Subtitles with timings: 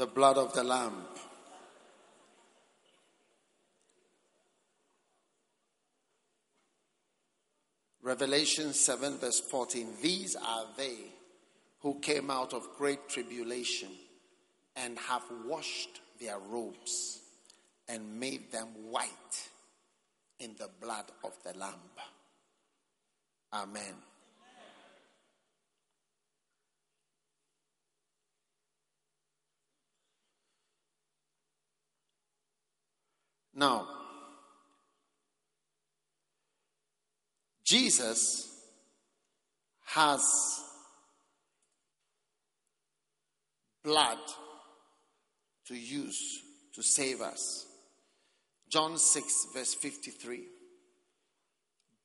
[0.00, 0.94] the blood of the Lamb.
[8.02, 9.88] Revelation 7, verse 14.
[10.00, 10.96] These are they
[11.80, 13.90] who came out of great tribulation
[14.74, 17.20] and have washed their robes
[17.86, 19.50] and made them white
[20.38, 21.74] in the blood of the Lamb.
[23.52, 23.96] Amen.
[33.54, 33.86] Now,
[37.64, 38.48] Jesus
[39.86, 40.60] has
[43.82, 44.18] blood
[45.66, 46.42] to use
[46.74, 47.66] to save us.
[48.68, 50.44] John 6, verse 53.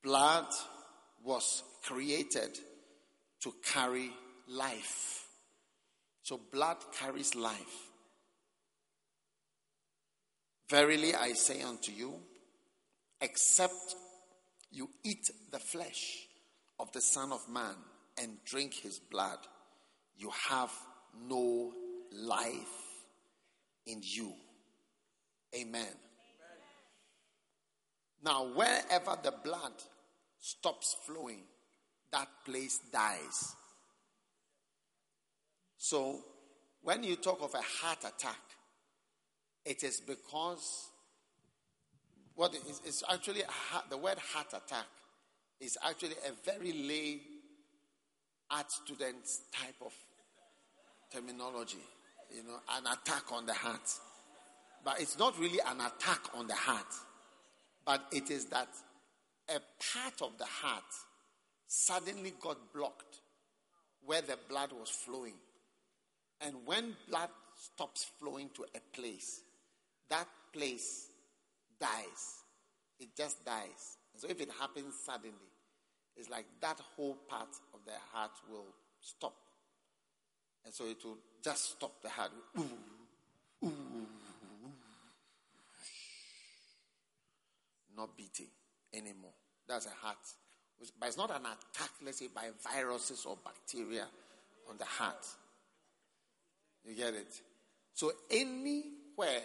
[0.02, 0.46] Blood
[1.24, 2.58] was created
[3.40, 4.10] to carry
[4.48, 5.26] life.
[6.22, 7.85] So, blood carries life.
[10.68, 12.14] Verily I say unto you,
[13.20, 13.94] except
[14.70, 16.26] you eat the flesh
[16.78, 17.76] of the Son of Man
[18.20, 19.38] and drink his blood,
[20.16, 20.72] you have
[21.28, 21.72] no
[22.12, 22.56] life
[23.86, 24.32] in you.
[25.54, 25.82] Amen.
[25.82, 25.86] Amen.
[28.24, 29.72] Now, wherever the blood
[30.40, 31.42] stops flowing,
[32.10, 33.54] that place dies.
[35.76, 36.20] So,
[36.82, 38.40] when you talk of a heart attack,
[39.66, 40.88] it is because
[42.34, 42.54] what
[42.86, 44.86] is actually heart, the word heart attack
[45.60, 47.20] is actually a very lay
[48.50, 49.92] art student type of
[51.12, 51.82] terminology.
[52.34, 53.90] You know, an attack on the heart.
[54.84, 56.86] But it's not really an attack on the heart,
[57.84, 58.68] but it is that
[59.48, 59.58] a
[59.92, 60.84] part of the heart
[61.66, 63.20] suddenly got blocked
[64.04, 65.34] where the blood was flowing.
[66.40, 69.40] And when blood stops flowing to a place,
[70.10, 71.08] that place
[71.80, 72.42] dies.
[72.98, 73.98] It just dies.
[74.16, 75.34] So if it happens suddenly,
[76.16, 79.34] it's like that whole part of the heart will stop.
[80.64, 82.32] And so it will just stop the heart.
[82.58, 82.70] Ooh,
[83.64, 84.06] ooh,
[87.96, 88.48] not beating
[88.94, 89.34] anymore.
[89.68, 90.16] That's a heart.
[90.98, 94.06] But it's not an attack, let's say, by viruses or bacteria
[94.68, 95.26] on the heart.
[96.84, 97.40] You get it?
[97.94, 99.42] So anywhere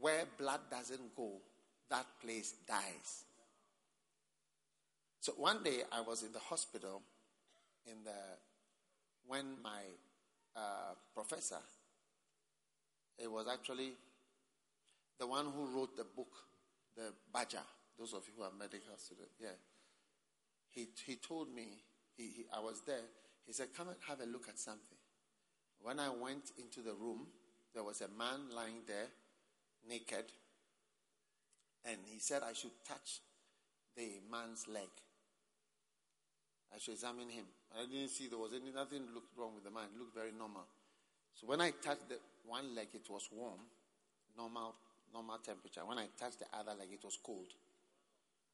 [0.00, 1.32] where blood doesn't go,
[1.90, 3.24] that place dies.
[5.20, 7.02] So one day I was in the hospital
[7.86, 8.10] in the
[9.26, 9.82] when my
[10.56, 11.58] uh, professor,
[13.18, 13.92] it was actually
[15.18, 16.32] the one who wrote the book,
[16.96, 17.58] the Badoe.
[17.98, 19.58] Those of you who are medical students, yeah.
[20.70, 21.82] He he told me
[22.16, 23.04] he, he, I was there.
[23.46, 24.98] He said, "Come and have a look at something."
[25.80, 27.26] When I went into the room,
[27.74, 29.08] there was a man lying there
[29.88, 30.24] naked.
[31.84, 33.20] And he said I should touch
[33.96, 34.88] the man's leg.
[36.74, 37.44] I should examine him.
[37.76, 39.88] I didn't see there was any, nothing looked wrong with the man.
[39.94, 40.66] It looked very normal.
[41.34, 43.60] So when I touched the one leg, it was warm,
[44.36, 44.74] normal,
[45.12, 45.80] normal temperature.
[45.86, 47.48] When I touched the other leg, it was cold.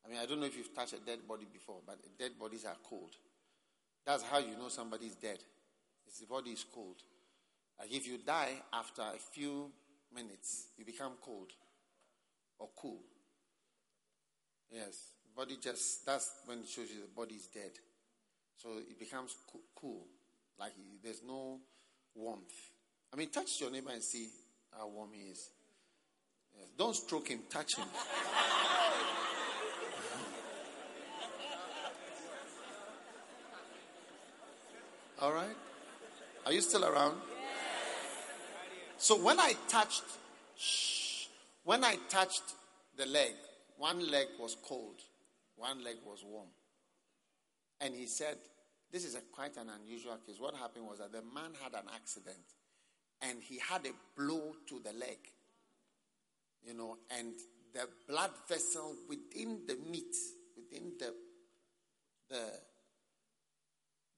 [0.05, 2.65] I mean, I don't know if you've touched a dead body before, but dead bodies
[2.65, 3.17] are cold.
[4.05, 5.39] That's how you know somebody's dead.
[6.07, 6.97] His body is cold.
[7.79, 9.71] Like if you die after a few
[10.15, 11.51] minutes, you become cold
[12.59, 13.01] or cool.
[14.71, 17.73] Yes, body just, that's when it shows you the body is dead.
[18.57, 19.35] So it becomes
[19.75, 20.07] cool,
[20.59, 20.73] like
[21.03, 21.61] there's no
[22.15, 22.71] warmth.
[23.13, 24.29] I mean, touch your neighbor and see
[24.77, 25.51] how warm he is.
[26.57, 26.69] Yes.
[26.79, 27.87] Don't stroke him, touch him.
[35.21, 35.57] All right?
[36.47, 37.17] Are you still around?
[39.05, 40.03] So when I touched,
[40.57, 41.27] shh,
[41.63, 42.55] when I touched
[42.97, 43.35] the leg,
[43.77, 44.97] one leg was cold,
[45.57, 46.49] one leg was warm.
[47.83, 48.39] And he said,
[48.91, 50.37] This is a, quite an unusual case.
[50.39, 52.47] What happened was that the man had an accident
[53.21, 55.19] and he had a blow to the leg,
[56.67, 57.35] you know, and
[57.75, 60.17] the blood vessel within the meat,
[60.57, 61.13] within the,
[62.31, 62.43] the,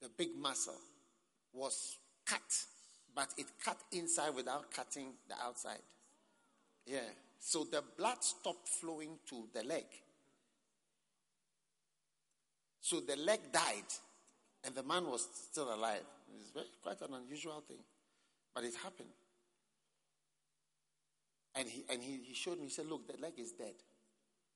[0.01, 0.79] the big muscle
[1.53, 2.41] was cut
[3.17, 5.81] but it cut inside without cutting the outside.
[6.85, 6.99] Yeah.
[7.41, 9.87] So the blood stopped flowing to the leg.
[12.83, 13.91] So the leg died,
[14.65, 16.05] and the man was still alive.
[16.39, 17.81] It's very, quite an unusual thing,
[18.55, 19.09] but it happened.
[21.55, 22.65] And he and he, he showed me.
[22.65, 23.75] He said, "Look, the leg is dead."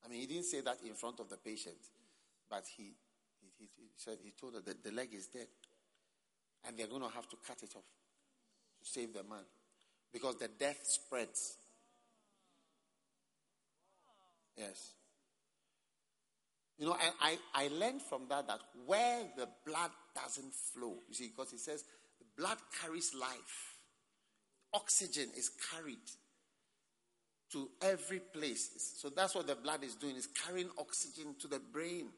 [0.04, 1.78] I mean, he didn't say that in front of the patient,
[2.48, 2.92] but he
[3.58, 5.48] he, he, said he told her that the leg is dead,
[6.66, 7.99] and they're going to have to cut it off
[8.82, 9.44] to save the man.
[10.12, 11.56] because the death spreads.
[14.56, 14.92] Yes.
[16.78, 21.14] You know, and I, I learned from that that where the blood doesn't flow, you
[21.14, 21.84] see, because it says
[22.18, 23.76] the blood carries life,
[24.72, 25.98] oxygen is carried
[27.52, 28.94] to every place.
[28.96, 32.08] So that's what the blood is doing, it's carrying oxygen to the brain.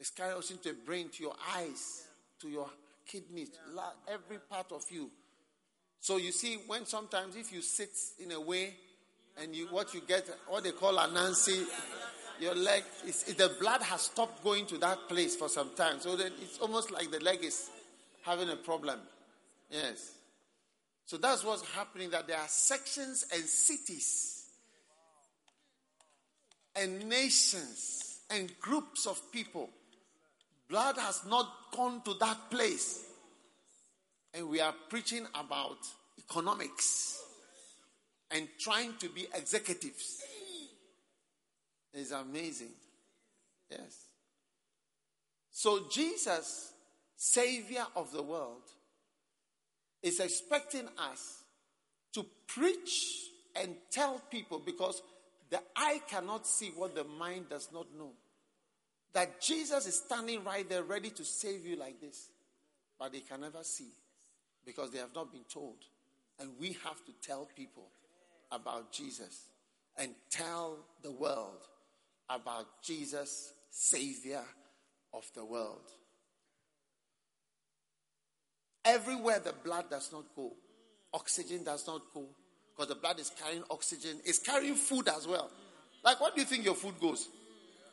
[0.00, 2.04] It's carrying oxygen to the brain, to your eyes,
[2.40, 2.70] to your
[3.06, 3.50] kidneys,
[4.08, 5.10] every part of you.
[6.00, 8.74] So you see, when sometimes if you sit in a way
[9.40, 11.64] and you what you get, what they call a Nancy,
[12.40, 16.00] your leg, is, the blood has stopped going to that place for some time.
[16.00, 17.68] So then it's almost like the leg is
[18.22, 19.00] having a problem.
[19.70, 20.12] Yes.
[21.04, 24.46] So that's what's happening, that there are sections and cities
[26.76, 29.70] and nations and groups of people.
[30.68, 33.04] Blood has not gone to that place.
[34.34, 35.78] And we are preaching about
[36.18, 37.20] economics
[38.30, 40.22] and trying to be executives.
[41.94, 42.72] It's amazing.
[43.70, 44.04] Yes.
[45.50, 46.72] So, Jesus,
[47.16, 48.62] Savior of the world,
[50.02, 51.42] is expecting us
[52.12, 55.02] to preach and tell people because
[55.50, 58.10] the eye cannot see what the mind does not know.
[59.14, 62.28] That Jesus is standing right there ready to save you like this,
[62.98, 63.88] but they can never see
[64.68, 65.76] because they have not been told.
[66.38, 67.88] And we have to tell people
[68.52, 69.46] about Jesus
[69.96, 71.66] and tell the world
[72.28, 74.42] about Jesus, Savior
[75.14, 75.90] of the world.
[78.84, 80.52] Everywhere the blood does not go,
[81.14, 82.26] oxygen does not go,
[82.76, 85.50] because the blood is carrying oxygen, it's carrying food as well.
[86.04, 87.26] Like, what do you think your food goes?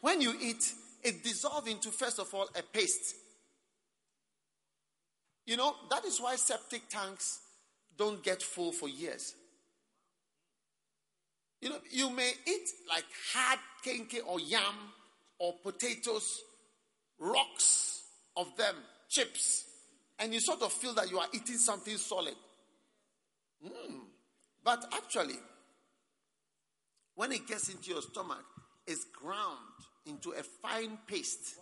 [0.01, 0.73] When you eat,
[1.03, 3.15] it dissolves into, first of all, a paste.
[5.45, 7.39] You know, that is why septic tanks
[7.97, 9.35] don't get full for years.
[11.61, 14.75] You know, you may eat like hard kenkey or yam
[15.39, 16.41] or potatoes,
[17.19, 18.03] rocks
[18.35, 18.75] of them,
[19.09, 19.65] chips,
[20.19, 22.35] and you sort of feel that you are eating something solid.
[23.63, 24.01] Mm.
[24.63, 25.39] But actually,
[27.15, 28.43] when it gets into your stomach,
[28.85, 29.59] it's ground
[30.05, 31.55] into a fine paste.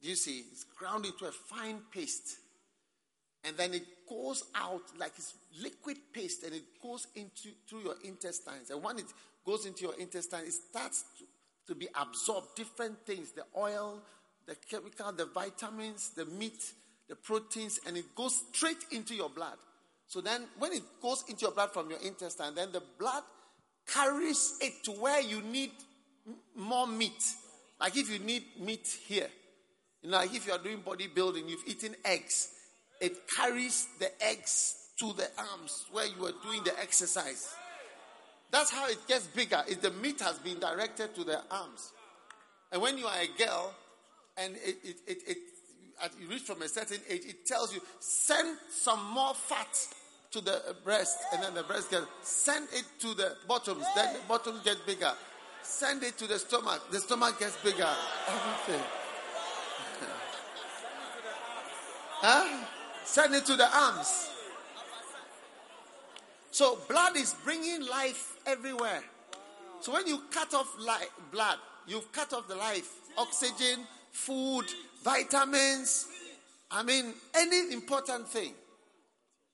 [0.00, 0.44] Do you see?
[0.50, 2.36] It's ground into a fine paste.
[3.44, 7.94] And then it goes out like it's liquid paste and it goes into through your
[8.04, 8.70] intestines.
[8.70, 9.06] And when it
[9.46, 11.24] goes into your intestine, it starts to,
[11.72, 14.02] to be absorbed different things the oil,
[14.46, 16.72] the chemical, the vitamins, the meat,
[17.08, 19.56] the proteins, and it goes straight into your blood.
[20.06, 23.22] So then, when it goes into your blood from your intestine, then the blood
[23.86, 25.72] carries it to where you need
[26.56, 27.22] more meat.
[27.80, 29.28] Like if you need meat here,
[30.02, 32.48] you know, like if you are doing bodybuilding, you've eaten eggs,
[33.00, 37.54] it carries the eggs to the arms where you are doing the exercise.
[38.50, 39.62] That's how it gets bigger.
[39.68, 41.92] Is the meat has been directed to the arms.
[42.72, 43.74] And when you are a girl
[44.36, 45.38] and it, it, it, it
[46.20, 49.68] you reach from a certain age, it tells you send some more fat
[50.30, 54.20] to the breast, and then the breast gets send it to the bottoms, then the
[54.28, 55.12] bottom gets bigger.
[55.62, 57.88] Send it to the stomach, the stomach gets bigger.
[58.28, 58.84] Everything.
[62.20, 62.64] huh?
[63.08, 64.28] Send it to the arms.
[66.50, 69.02] So blood is bringing life everywhere.
[69.80, 70.76] So when you cut off
[71.32, 71.56] blood,
[71.86, 74.66] you've cut off the life, oxygen, food,
[75.02, 76.06] vitamins.
[76.70, 78.52] I mean, any important thing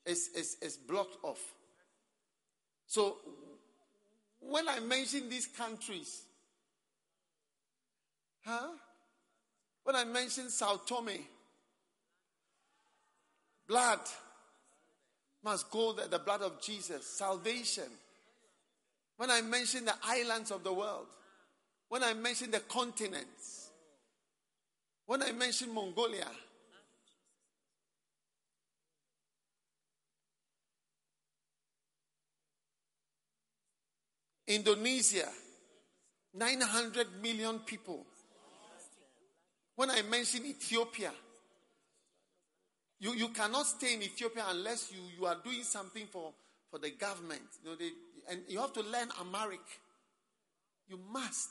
[0.05, 1.41] is, is, is blocked off.
[2.87, 3.15] So
[4.41, 6.23] when I mention these countries,
[8.45, 8.67] huh?
[9.85, 11.19] When I mention Sao Tome,
[13.67, 13.99] blood
[15.43, 17.89] must go there, the blood of Jesus, salvation.
[19.17, 21.07] When I mention the islands of the world,
[21.89, 23.69] when I mention the continents,
[25.05, 26.27] when I mention Mongolia,
[34.47, 35.27] Indonesia,
[36.33, 38.05] 900 million people.
[39.75, 41.11] When I mention Ethiopia,
[42.99, 46.33] you, you cannot stay in Ethiopia unless you, you are doing something for,
[46.71, 47.41] for the government.
[47.63, 47.89] You know, they,
[48.29, 49.59] and you have to learn Amharic.
[50.87, 51.49] You must.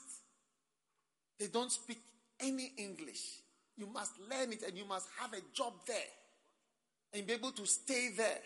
[1.39, 1.99] They don't speak
[2.39, 3.41] any English.
[3.77, 5.97] You must learn it and you must have a job there
[7.13, 8.39] and be able to stay there.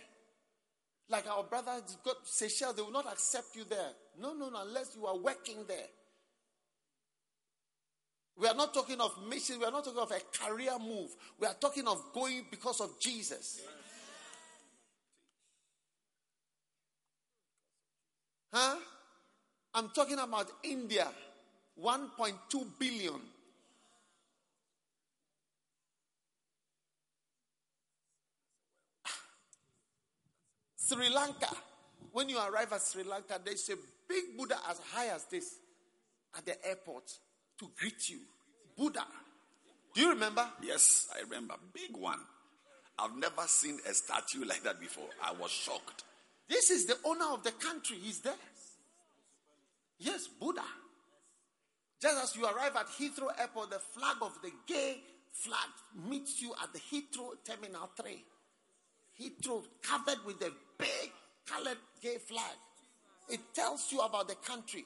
[1.07, 3.91] Like our brothers got Seychelles, they will not accept you there.
[4.19, 5.87] No, no, no, unless you are working there.
[8.39, 11.09] We are not talking of mission, we are not talking of a career move.
[11.37, 13.61] We are talking of going because of Jesus.
[18.53, 18.77] Huh?
[19.73, 21.07] I'm talking about India.
[21.83, 23.19] 1.2 billion.
[30.77, 31.49] Sri Lanka.
[32.13, 33.75] When you arrive at Sri Lanka, there's a
[34.07, 35.55] big Buddha as high as this
[36.35, 37.11] at the airport
[37.59, 38.19] to greet you.
[38.77, 39.05] Buddha.
[39.93, 40.47] Do you remember?
[40.61, 41.55] Yes, I remember.
[41.73, 42.19] Big one.
[42.97, 45.07] I've never seen a statue like that before.
[45.23, 46.03] I was shocked.
[46.49, 47.97] This is the owner of the country.
[48.01, 48.33] He's there.
[49.99, 50.63] Yes, Buddha.
[52.01, 55.01] Just as you arrive at Heathrow Airport, the flag of the gay
[55.31, 55.69] flag
[56.09, 58.23] meets you at the Heathrow Terminal 3.
[59.19, 61.11] Heathrow covered with a big
[61.45, 62.55] colored gay flag.
[63.27, 64.85] It tells you about the country.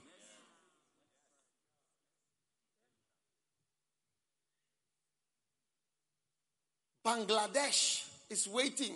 [7.06, 8.96] Bangladesh is waiting.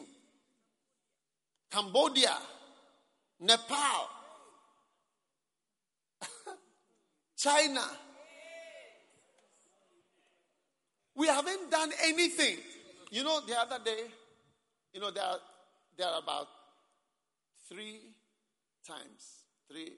[1.70, 2.36] Cambodia,
[3.42, 4.10] Nepal,
[7.38, 7.84] China.
[11.16, 12.58] We haven't done anything.
[13.12, 14.04] You know, the other day,
[14.94, 15.40] you know, there are,
[15.98, 16.48] there are about
[17.68, 18.00] three
[18.88, 19.92] times, three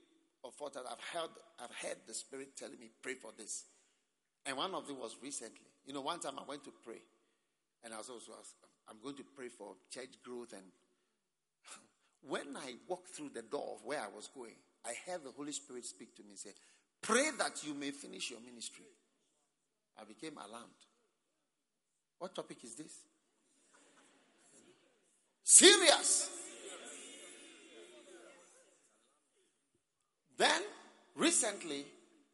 [0.44, 3.66] or four times I've heard, I've heard the Spirit telling me, pray for this.
[4.46, 5.68] And one of them was recently.
[5.86, 7.02] You know, one time I went to pray.
[7.84, 8.34] And I was also,
[8.90, 10.54] I'm going to pray for church growth.
[10.54, 10.64] And
[12.22, 14.56] when I walked through the door of where I was going,
[14.86, 16.52] I heard the Holy Spirit speak to me and say,
[17.02, 18.86] Pray that you may finish your ministry.
[20.00, 20.70] I became alarmed.
[22.18, 22.94] What topic is this?
[25.44, 26.30] Serious.
[30.38, 30.62] Then,
[31.16, 31.86] recently,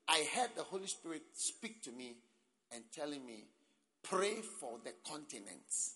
[0.07, 2.17] I heard the Holy Spirit speak to me
[2.71, 3.45] and telling me,
[4.09, 5.95] pray for the continents.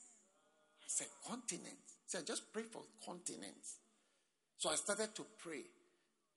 [0.81, 1.95] I said, continents?
[2.03, 3.77] He said, just pray for continents.
[4.57, 5.63] So I started to pray.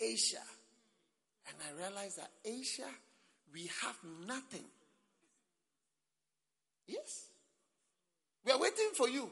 [0.00, 0.42] Asia.
[1.48, 2.88] And I realized that Asia,
[3.52, 4.64] we have nothing.
[6.86, 7.26] Yes.
[8.44, 9.30] We are waiting for you.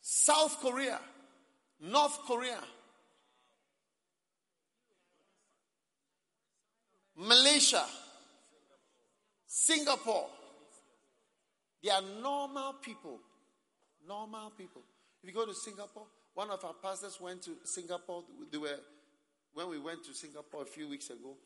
[0.00, 0.98] South Korea,
[1.80, 2.58] North Korea,
[7.16, 7.84] Malaysia,
[9.46, 10.26] Singapore.
[11.82, 13.20] They are normal people.
[14.06, 14.82] Normal people.
[15.22, 18.24] If you go to Singapore, one of our pastors went to Singapore.
[18.50, 18.78] They were,
[19.54, 21.36] when we went to Singapore a few weeks ago,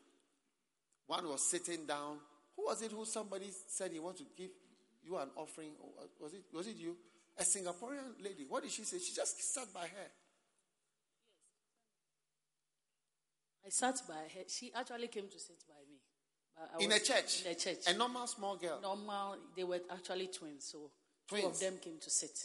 [1.07, 2.17] one was sitting down.
[2.55, 4.51] Who was it who somebody said he wanted to give
[5.03, 5.71] you an offering?
[6.19, 6.97] Was it, was it you?
[7.37, 8.45] A Singaporean lady.
[8.47, 8.99] What did she say?
[8.99, 10.11] She just sat by her.
[13.65, 14.43] I sat by her.
[14.47, 16.85] She actually came to sit by me.
[16.85, 17.45] in a church?
[17.45, 17.77] In a church.
[17.87, 18.79] A normal small girl?
[18.81, 19.37] Normal.
[19.55, 20.65] They were actually twins.
[20.71, 20.91] So
[21.27, 21.43] twins.
[21.43, 22.37] two of them came to sit.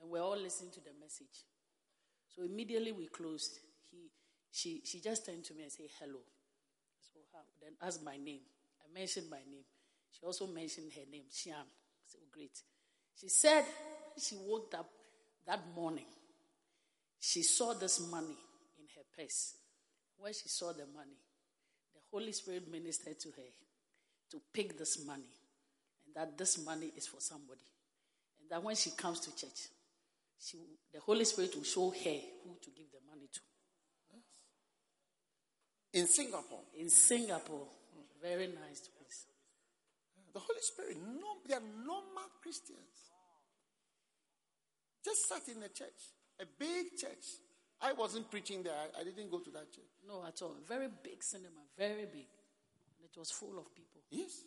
[0.00, 1.44] And we're all listening to the message.
[2.34, 3.58] So immediately we closed.
[3.90, 4.10] He,
[4.52, 6.20] she, she just turned to me and said, hello.
[7.00, 7.20] So
[7.62, 8.40] then asked my name.
[8.80, 9.64] I mentioned my name.
[10.12, 11.66] She also mentioned her name, Shian.
[12.06, 12.58] So oh, great.
[13.20, 13.64] She said
[14.18, 14.88] she woke up
[15.46, 16.06] that morning.
[17.18, 18.36] She saw this money
[18.78, 19.54] in her purse.
[20.18, 21.18] When she saw the money,
[21.94, 23.50] the Holy Spirit ministered to her
[24.30, 25.30] to pick this money
[26.06, 27.64] and that this money is for somebody.
[28.40, 29.68] And that when she comes to church,
[30.38, 30.58] she,
[30.92, 33.40] the Holy Spirit will show her who to give the money to.
[35.98, 36.60] In Singapore?
[36.78, 37.68] In Singapore.
[38.20, 39.26] Very nice place.
[40.34, 43.12] The Holy Spirit, no, they are normal Christians.
[45.02, 47.24] Just sat in a church, a big church.
[47.80, 48.74] I wasn't preaching there.
[48.98, 49.92] I, didn't go to that church.
[50.06, 50.56] No, at all.
[50.66, 52.28] Very big cinema, very big.
[52.96, 54.00] And it was full of people.
[54.10, 54.44] Yes.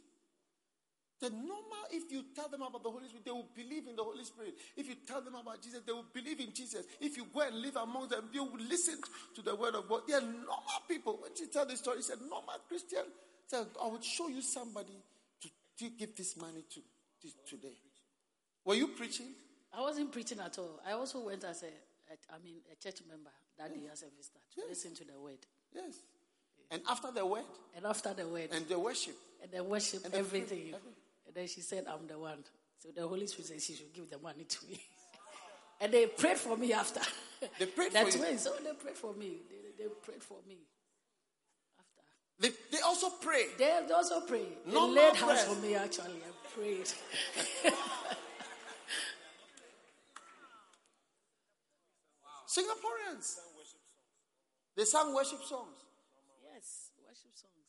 [1.19, 4.03] The normal, if you tell them about the Holy Spirit, they will believe in the
[4.03, 4.53] Holy Spirit.
[4.77, 6.85] If you tell them about Jesus, they will believe in Jesus.
[7.01, 8.95] If you go and live among them, they will listen
[9.35, 10.03] to the word of God.
[10.07, 11.19] They are normal people.
[11.21, 13.03] When she tell the story, she said, normal Christian.
[13.47, 14.95] Said, I would show you somebody
[15.41, 16.79] to, to give this money to,
[17.21, 17.75] to today.
[18.63, 19.27] Were you preaching?
[19.77, 20.79] I wasn't preaching at all.
[20.87, 21.71] I also went as a,
[22.09, 23.79] a I mean, a church member that yes.
[23.79, 24.69] day as a visitor to yes.
[24.69, 25.39] listen to the word.
[25.73, 25.95] Yes.
[26.71, 27.45] And after the word.
[27.75, 28.49] And after the word.
[28.51, 29.15] And the worship.
[29.41, 30.71] And the worship, and everything.
[30.71, 30.77] The
[31.27, 32.43] and then she said, I'm the one.
[32.81, 34.79] So the Holy Spirit said she should give the money to me.
[35.81, 37.01] and they prayed for me after.
[37.57, 38.03] They prayed for me.
[38.03, 38.37] That's for you?
[38.37, 39.37] So they prayed for me.
[39.49, 40.57] They, they prayed for me.
[41.77, 42.47] After.
[42.71, 43.49] They, they also prayed.
[43.57, 44.47] They also prayed.
[44.65, 46.91] No they laid hands for me actually and prayed.
[52.49, 53.37] Singaporeans.
[54.75, 55.77] They sang worship songs.
[56.41, 57.59] Yes, worship songs.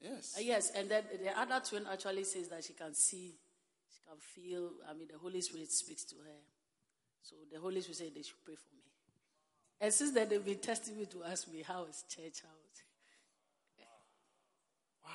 [0.00, 0.34] Yes.
[0.36, 3.34] Uh, yes, and then the other twin actually says that she can see,
[3.88, 6.40] she can feel, I mean, the Holy Spirit speaks to her.
[7.22, 8.82] So the Holy Spirit said they should pray for me.
[9.80, 12.82] And since then, they've been testing me to ask me how is church house.
[15.04, 15.10] Wow.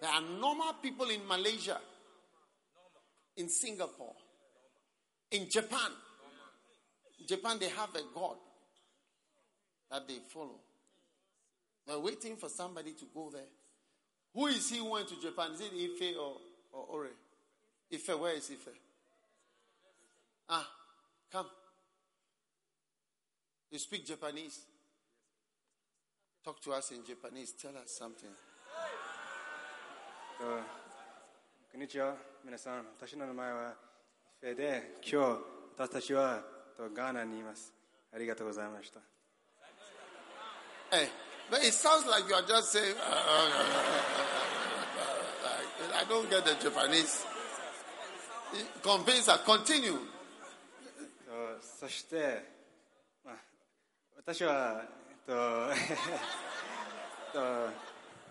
[0.00, 1.78] There are normal people in Malaysia,
[3.36, 4.14] in Singapore,
[5.32, 5.90] in Japan,
[7.18, 8.36] in Japan, they have a God
[9.90, 10.60] that they follow.
[11.86, 13.48] They're waiting for somebody to go there.
[14.34, 15.52] Who is he who went to Japan?
[15.52, 16.36] Is it Ife or,
[16.72, 17.10] or Ore?
[17.92, 18.68] Ife, where is Ife?
[20.48, 20.68] Ah,
[21.30, 21.46] come.
[23.70, 24.60] You speak Japanese.
[26.44, 27.52] Talk to us in Japanese.
[27.52, 28.28] Tell us something.
[30.40, 30.62] Uh,
[31.74, 32.14] konnichiwa,
[32.46, 32.84] minasan.
[32.98, 33.72] Tashi no wa
[34.42, 34.48] ん。
[34.48, 35.38] 私の名前はフェで、今日
[35.78, 36.42] 私たちは
[36.92, 37.72] ガーナにいます。
[38.12, 38.98] ありがとうございました。
[40.90, 41.08] Hey,
[41.48, 43.00] but it sounds like you are just saying, uh,
[45.96, 47.24] I don't get the Japanese.
[48.82, 49.96] Convince her, continue.
[51.60, 52.44] そして、
[53.24, 53.36] まあ、
[54.16, 55.32] 私は、えっと、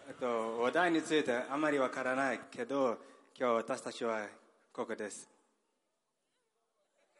[0.09, 2.99] えっと、話題についてあまりわからないけど、
[3.39, 4.27] 今日私たちは
[4.73, 5.30] ここです。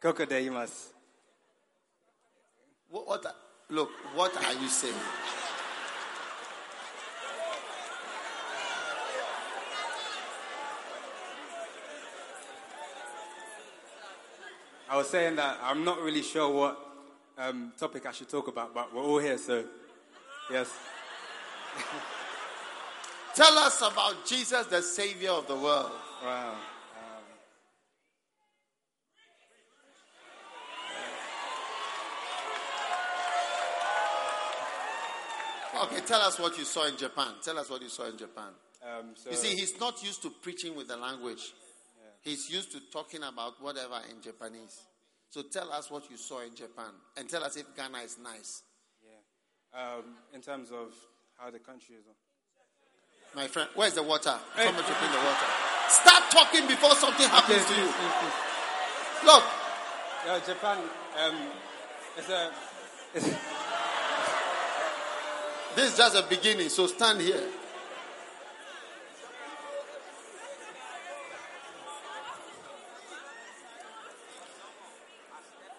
[0.02, 0.88] Kokodaimas.
[2.90, 3.36] What, what,
[3.70, 4.96] look, what are you saying?
[14.90, 16.78] I was saying that I'm not really sure what
[17.38, 19.64] um, topic I should talk about, but we're all here, so
[20.52, 20.70] yes.
[23.36, 25.92] Tell us about Jesus, the Savior of the world.
[26.24, 26.56] Wow.
[35.84, 37.34] Okay, tell us what you saw in Japan.
[37.44, 38.50] Tell us what you saw in Japan.
[38.84, 41.54] Um, so you see, he's not used to preaching with the language.
[42.22, 44.80] He's used to talking about whatever in Japanese.
[45.30, 48.64] So tell us what you saw in Japan and tell us if Ghana is nice.
[49.04, 49.80] Yeah.
[49.80, 50.94] Um, in terms of
[51.38, 52.06] how the country is.
[53.34, 54.38] My friend, where's the water?
[54.56, 54.66] Hey.
[54.66, 55.46] Come and drink the water.
[55.88, 57.88] Start talking before something happens to you.
[59.26, 59.44] Look.
[60.26, 60.78] Yeah, Japan,
[61.26, 61.36] um,
[62.18, 62.52] it's a.
[63.16, 63.28] It's
[65.76, 67.44] this is just a beginning, so stand here.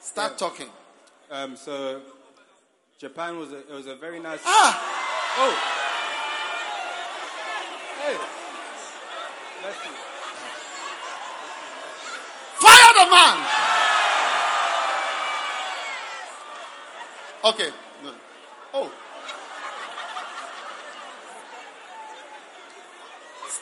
[0.00, 0.37] Start yeah.
[0.37, 0.68] talking.
[1.31, 2.02] Um, so,
[2.98, 4.40] Japan was a, it was a very nice.
[4.44, 4.78] Ah!
[5.38, 5.55] Oh.
[8.02, 8.16] Hey.
[9.64, 9.90] Let's see.
[12.61, 13.62] Fire the man.
[17.44, 17.70] Okay.
[18.05, 18.12] No.
[18.74, 18.92] Oh.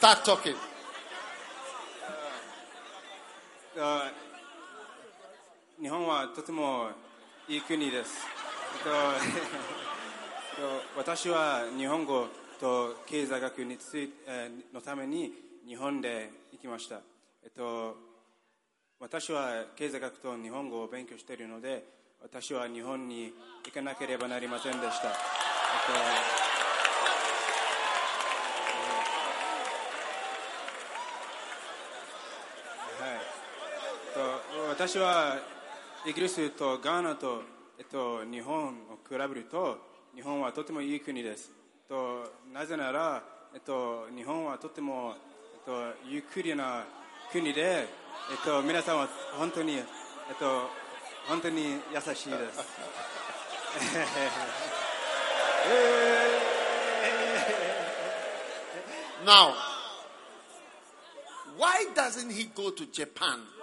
[0.01, 0.57] Start talking.
[3.77, 4.11] Uh, uh,
[5.79, 6.89] 日本はとても
[7.47, 8.27] いい国です。
[10.97, 14.11] 私は日本語と経済学につい
[14.73, 15.35] のために
[15.67, 17.03] 日本で行きました。
[17.43, 17.95] えっと、
[19.01, 21.85] 私は経済学と日本語を勉強しているので、
[22.23, 23.35] 私は日本に
[23.67, 25.09] 行かなければなりませんでした。
[25.09, 25.21] えっと
[33.01, 35.37] はい、私は
[36.07, 37.43] イギリスとガーナと、
[37.79, 38.71] えっと、日本を
[39.07, 39.77] 比べると
[40.15, 41.53] 日本はとてもいい国です。
[41.87, 45.17] となぜなら、えっと、日本はとても、
[45.67, 46.87] えっと、ゆっくりな
[47.31, 47.87] 国で、えっ
[48.43, 49.85] と、皆さんは本当に、えっ
[50.39, 50.71] と、
[51.29, 51.63] 本当に
[51.93, 52.65] 優しいです。
[59.27, 59.53] Now,
[61.59, 63.60] why doesn't he go to Japan?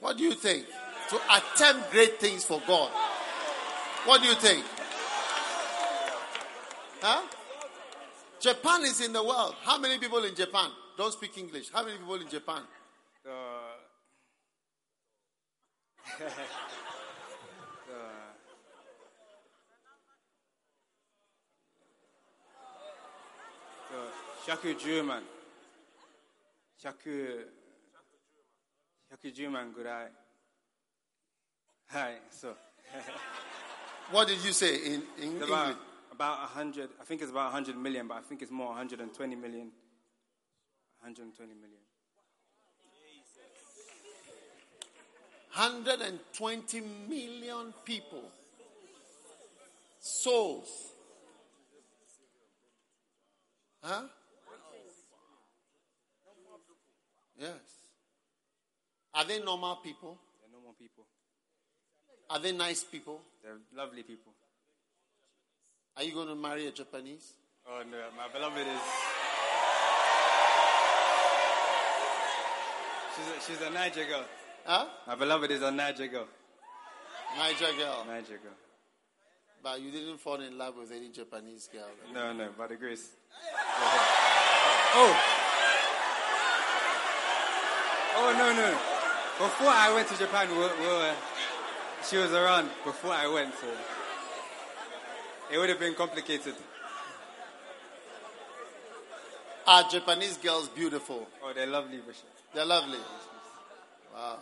[0.00, 0.66] What do you think?
[1.08, 2.90] to attempt great things for God.
[4.04, 4.64] What do you think?
[7.00, 7.22] Huh?
[8.40, 9.54] Japan is in the world.
[9.62, 11.70] How many people in Japan don't speak English?
[11.72, 12.62] How many people in Japan?
[13.24, 13.30] Uh,
[16.22, 16.26] uh,
[24.46, 25.22] 110万
[26.78, 27.55] 100
[29.11, 30.11] 110万ぐらい
[31.93, 32.55] Hi, so.
[34.11, 35.77] what did you say in, in about, English?
[36.13, 39.71] About 100, I think it's about 100 million, but I think it's more 120 million.
[41.01, 41.81] 120 million.
[45.53, 48.23] 120 million people.
[49.99, 50.93] Souls.
[53.83, 54.03] Huh?
[57.37, 57.51] Yes.
[59.16, 60.18] Are they normal people?
[60.40, 61.04] They're normal people.
[62.28, 63.22] Are they nice people?
[63.42, 64.32] They're lovely people.
[65.96, 67.32] Are you going to marry a Japanese?
[67.66, 68.80] Oh no, my beloved is.
[73.16, 74.24] She's a, she's a Niger girl.
[74.66, 74.86] Huh?
[75.06, 76.28] My beloved is a Niger girl.
[77.38, 78.04] Niger girl.
[78.06, 78.52] Niger girl.
[79.62, 81.88] But you didn't fall in love with any Japanese girl.
[82.12, 83.08] No, no, by the grace.
[84.94, 85.16] Oh.
[88.18, 88.95] Oh no no.
[89.38, 91.14] Before I went to Japan, we, we were,
[92.08, 93.66] she was around before I went, so
[95.52, 96.54] it would have been complicated.
[99.66, 101.26] Are Japanese girls beautiful?
[101.42, 102.30] Oh, they're lovely, Bishop.
[102.54, 102.98] They're lovely.
[104.14, 104.38] Wow.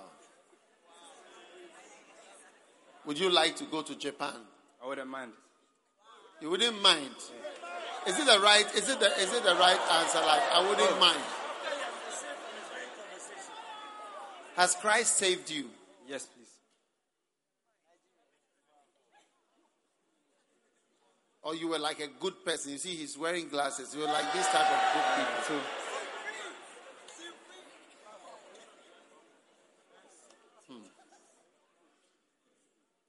[3.06, 4.34] Would you like to go to Japan?
[4.82, 5.32] I wouldn't mind.
[6.40, 7.16] You wouldn't mind.
[8.06, 8.66] Is it the right?
[8.76, 9.06] Is it the?
[9.18, 10.20] Is it the right answer?
[10.20, 11.00] Like I wouldn't oh.
[11.00, 11.20] mind.
[14.56, 15.64] Has Christ saved you?
[16.08, 16.44] Yes, please.
[21.42, 22.72] Or you were like a good person?
[22.72, 23.94] You see, he's wearing glasses.
[23.94, 25.42] You were like this type of good people.
[25.48, 25.60] So,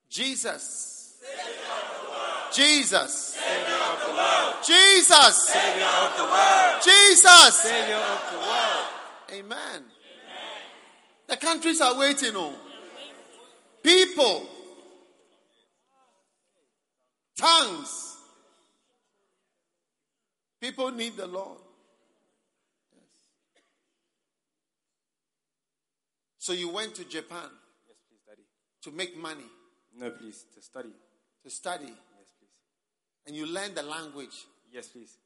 [0.09, 1.13] Jesus.
[2.51, 2.55] Hmm.
[2.55, 3.37] Jesus.
[4.65, 5.45] Jesus.
[6.81, 7.55] Jesus.
[7.59, 8.87] Savior of the world.
[9.31, 9.94] Amen.
[11.27, 12.53] The countries are waiting on
[13.81, 14.47] people,
[17.37, 18.17] tongues.
[20.61, 21.59] People need the Lord.
[22.93, 23.03] Yes.
[26.37, 27.49] So you went to Japan
[27.87, 28.41] Yes, please, Daddy.
[28.83, 29.45] to make money,
[29.95, 30.89] No, please, to study.
[31.43, 32.49] to study, Yes, please.
[33.27, 35.17] and you learn the language Yes, please.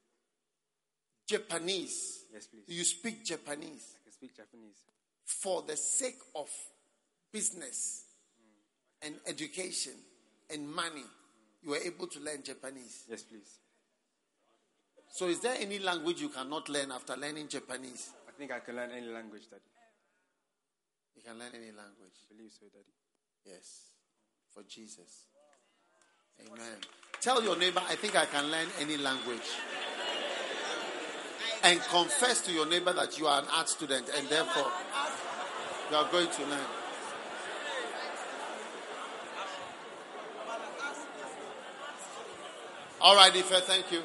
[1.26, 2.24] Japanese.
[2.32, 2.64] Yes, please.
[2.68, 4.76] You speak Japanese I can speak Japanese.
[5.30, 6.48] For the sake of
[7.32, 8.04] business
[9.02, 9.92] and education
[10.50, 11.04] and money.
[11.62, 13.04] You were able to learn Japanese.
[13.08, 13.58] Yes, please.
[15.12, 18.10] So, is there any language you cannot learn after learning Japanese?
[18.28, 19.62] I think I can learn any language, Daddy.
[21.16, 22.16] You can learn any language.
[22.24, 22.94] I believe so, Daddy.
[23.44, 23.90] Yes.
[24.54, 25.26] For Jesus.
[26.40, 26.78] Amen.
[27.20, 29.48] Tell your neighbor, I think I can learn any language.
[31.62, 34.70] And confess to your neighbor that you are an art student and therefore
[35.90, 36.66] you are going to learn.
[43.00, 44.02] All right, Ife, thank you.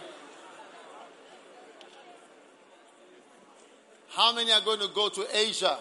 [4.09, 5.77] How many are going to go to Asia?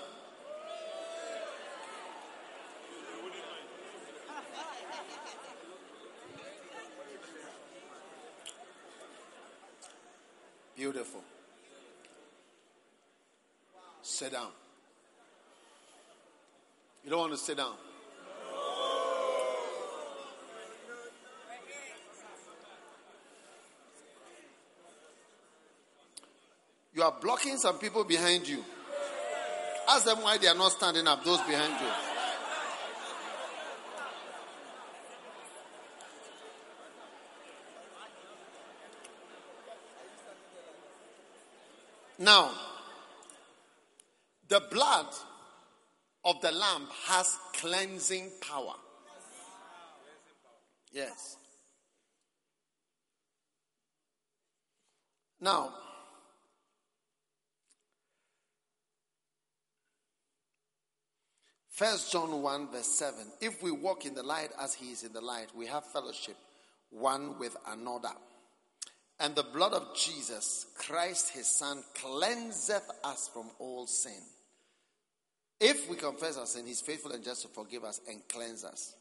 [10.76, 11.22] Beautiful.
[14.14, 14.46] Sit down.
[17.03, 17.74] You don't want to sit down.
[26.94, 28.64] You are blocking some people behind you.
[29.88, 31.88] Ask them why they are not standing up, those behind you.
[42.24, 42.53] Now,
[44.54, 45.06] the blood
[46.24, 48.74] of the lamb has cleansing power.
[50.92, 51.36] Yes.
[55.40, 55.72] Now,
[61.70, 63.26] First John 1 verse 7.
[63.40, 66.36] If we walk in the light as he is in the light, we have fellowship
[66.90, 68.12] one with another.
[69.18, 74.22] And the blood of Jesus, Christ his son, cleanseth us from all sin.
[75.60, 78.94] If we confess our sin, he's faithful and just to forgive us and cleanse us.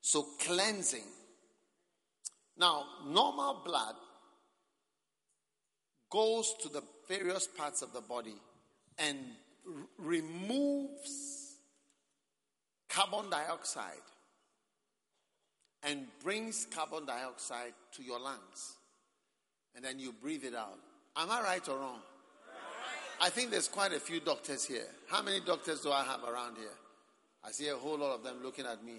[0.00, 1.04] So cleansing.
[2.56, 3.94] Now, normal blood
[6.10, 8.34] goes to the various parts of the body
[8.98, 9.18] and
[9.66, 11.56] r- removes
[12.88, 13.92] carbon dioxide
[15.82, 18.76] and brings carbon dioxide to your lungs.
[19.76, 20.78] And then you breathe it out.
[21.16, 22.00] Am I right or wrong?
[23.20, 24.86] I think there's quite a few doctors here.
[25.08, 26.76] How many doctors do I have around here?
[27.44, 28.98] I see a whole lot of them looking at me.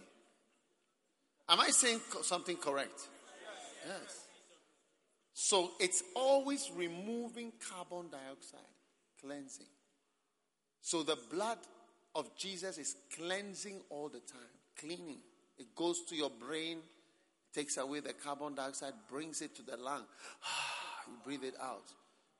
[1.47, 3.08] Am I saying something correct?
[3.88, 4.25] Yes.
[5.34, 8.60] So it's always removing carbon dioxide,
[9.21, 9.65] cleansing.
[10.82, 11.60] So the blood
[12.13, 14.41] of Jesus is cleansing all the time,
[14.77, 15.19] cleaning.
[15.58, 16.79] It goes to your brain,
[17.53, 20.03] takes away the carbon dioxide, brings it to the lung.
[21.08, 21.86] you breathe it out.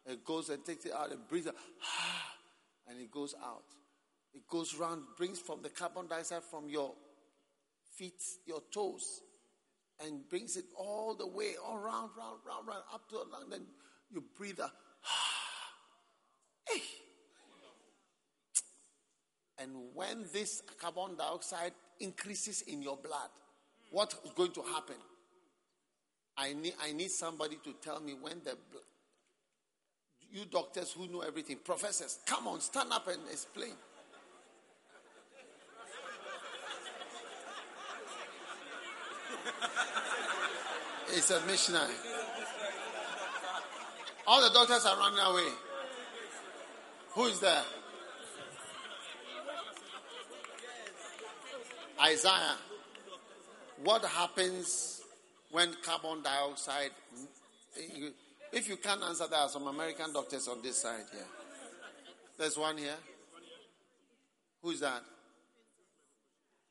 [0.06, 1.56] It goes and takes it out and breathes it,
[2.88, 3.64] and it goes out.
[4.34, 6.94] It goes round, brings from the carbon dioxide from your
[7.96, 9.22] feet, your toes,
[10.06, 13.50] and brings it all the way, all round, round, round, round, up to the lung.
[13.50, 13.66] Then
[14.12, 14.72] you breathe out.
[16.70, 16.82] hey.
[19.58, 23.30] And when this carbon dioxide increases in your blood,
[23.92, 24.96] what is going to happen?
[26.38, 28.56] I need, I need somebody to tell me when the
[30.32, 33.70] you doctors who know everything, professors, come on, stand up and explain.
[41.10, 41.94] it's a missionary.
[44.28, 45.50] All the doctors are running away.
[47.14, 47.64] Who is there?
[52.02, 52.56] Isaiah.
[53.84, 55.02] What happens
[55.52, 56.92] when carbon dioxide?
[58.52, 61.22] If you can't answer, that, are some American doctors on this side here.
[62.38, 62.96] There's one here.
[64.64, 65.04] Who's that?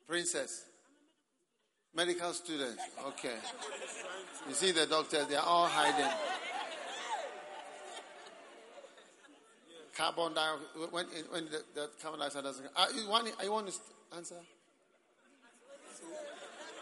[0.07, 0.65] Princess.
[1.95, 2.79] Medical student.
[3.07, 3.37] Okay.
[4.49, 6.11] You see the doctors, they are all hiding.
[9.97, 12.67] Carbon dioxide, when, when the, the carbon dioxide doesn't.
[12.77, 13.75] Uh, you, want, you want to
[14.17, 14.37] answer?
[15.95, 16.05] So,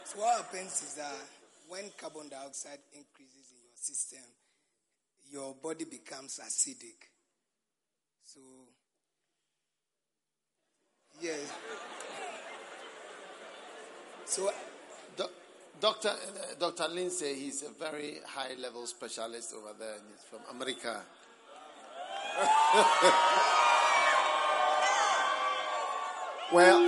[0.04, 1.14] so what happens is that
[1.68, 4.22] when carbon dioxide increases in your system,
[5.30, 6.96] your body becomes acidic.
[8.24, 8.40] So,
[11.20, 11.52] yes.
[14.24, 14.50] So,
[15.78, 16.10] Dr.
[16.58, 16.88] Dr.
[16.88, 21.02] Lindsay, he's a very high level specialist over there, and he's from America.
[26.52, 26.80] well,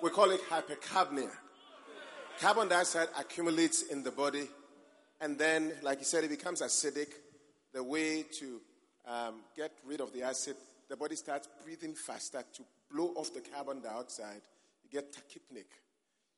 [0.00, 1.28] we call it hypercapnia.
[2.40, 4.48] Carbon dioxide accumulates in the body,
[5.22, 7.08] and then, like you said, it becomes acidic.
[7.72, 8.60] The way to
[9.06, 10.56] um, get rid of the acid,
[10.90, 14.42] the body starts breathing faster to blow off the carbon dioxide.
[14.84, 15.64] You get tachypneic.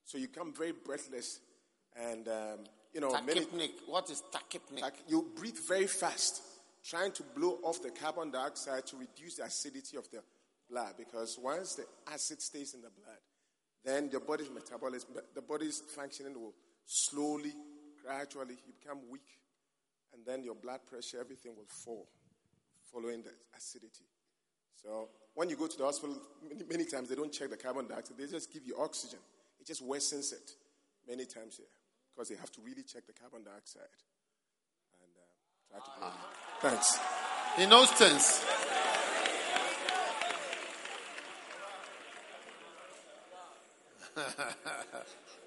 [0.04, 1.40] So you become very breathless.
[1.96, 2.58] And, um,
[2.92, 3.52] you know, tachypneic.
[3.52, 4.80] Many, what is tachypneic?
[4.80, 6.42] Tach- you breathe very fast,
[6.84, 10.20] trying to blow off the carbon dioxide to reduce the acidity of the
[10.70, 10.94] blood.
[10.96, 13.18] Because once the acid stays in the blood,
[13.84, 16.54] then the body's metabolism, the body's functioning will
[16.86, 17.52] slowly,
[18.04, 19.26] gradually, you become weak.
[20.12, 22.06] And then your blood pressure, everything will fall
[22.92, 24.04] following the acidity.
[24.80, 26.16] So when you go to the hospital,
[26.48, 29.18] many, many times they don't check the carbon dioxide, they just give you oxygen.
[29.58, 30.50] It just worsens it
[31.08, 31.66] many times here
[32.14, 33.82] because they have to really check the carbon dioxide
[35.02, 36.12] and uh, try to.
[36.60, 36.98] Thanks.
[37.56, 38.44] He knows things.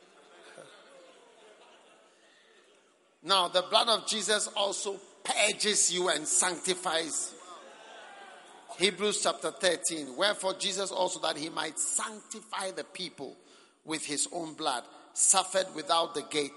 [3.28, 7.34] now, the blood of Jesus also purges you and sanctifies.
[8.78, 10.16] Hebrews chapter 13.
[10.18, 13.36] Wherefore, Jesus also, that he might sanctify the people
[13.86, 16.52] with his own blood, suffered without the gate.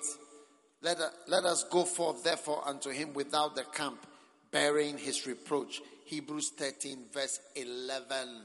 [0.82, 4.06] Let, uh, let us go forth, therefore, unto him without the camp,
[4.50, 5.82] bearing his reproach.
[6.06, 8.44] Hebrews 13, verse 11.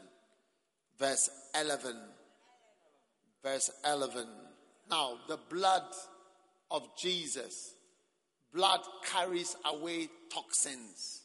[1.00, 1.96] Verse 11
[3.46, 4.26] verse 11.
[4.90, 5.84] Now, the blood
[6.72, 7.75] of Jesus,
[8.56, 11.22] blood carries away toxins.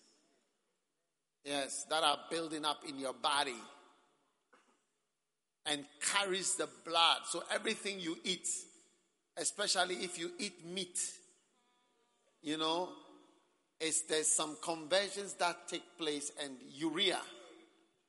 [1.44, 3.56] Yes, that are building up in your body
[5.64, 7.18] and carries the blood.
[7.30, 8.46] So everything you eat,
[9.36, 10.98] especially if you eat meat,
[12.42, 12.88] you know,
[13.80, 17.20] is there's some conversions that take place and urea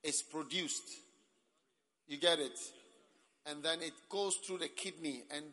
[0.03, 0.83] is produced.
[2.07, 2.59] You get it?
[3.45, 5.43] and then it goes through the kidney and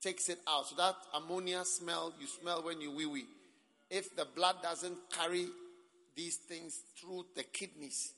[0.00, 0.66] takes it out.
[0.66, 3.26] So that ammonia smell you smell when you wee wee.
[3.90, 5.46] If the blood doesn't carry
[6.16, 8.12] these things through the kidneys,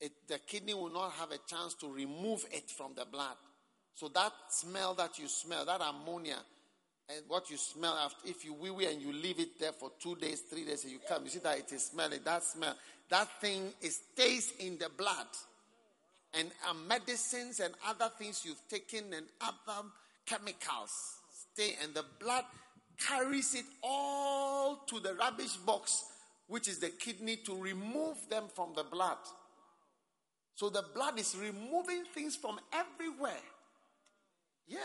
[0.00, 3.36] it, the kidney will not have a chance to remove it from the blood.
[3.94, 6.38] So that smell that you smell, that ammonia,
[7.08, 9.90] and what you smell after, if you wee wee and you leave it there for
[10.00, 12.20] two days, three days, and you come, you see that it is smelling.
[12.24, 12.74] That smell,
[13.10, 15.26] that thing is stays in the blood
[16.38, 19.88] and uh, medicines and other things you've taken and other
[20.30, 20.92] chemicals
[21.52, 22.44] stay, and the blood
[22.98, 26.04] carries it all to the rubbish box,
[26.46, 29.16] which is the kidney, to remove them from the blood.
[30.54, 33.42] So the blood is removing things from everywhere.
[34.68, 34.78] Yeah.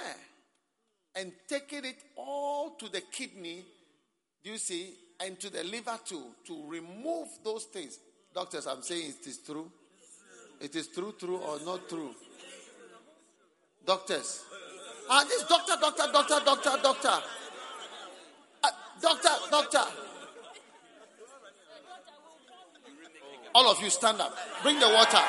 [1.16, 3.66] And taking it all to the kidney,
[4.44, 8.00] do you see, and to the liver too, to remove those things.
[8.34, 9.72] Doctors, I'm saying it is true.
[10.60, 12.16] It is true, true, or not true?
[13.86, 14.44] Doctors.
[15.10, 17.24] Ah, this doctor, doctor, doctor, doctor, doctor.
[18.64, 18.70] Uh,
[19.02, 19.84] doctor, doctor.
[23.54, 24.36] All of you stand up.
[24.64, 25.22] Bring the water.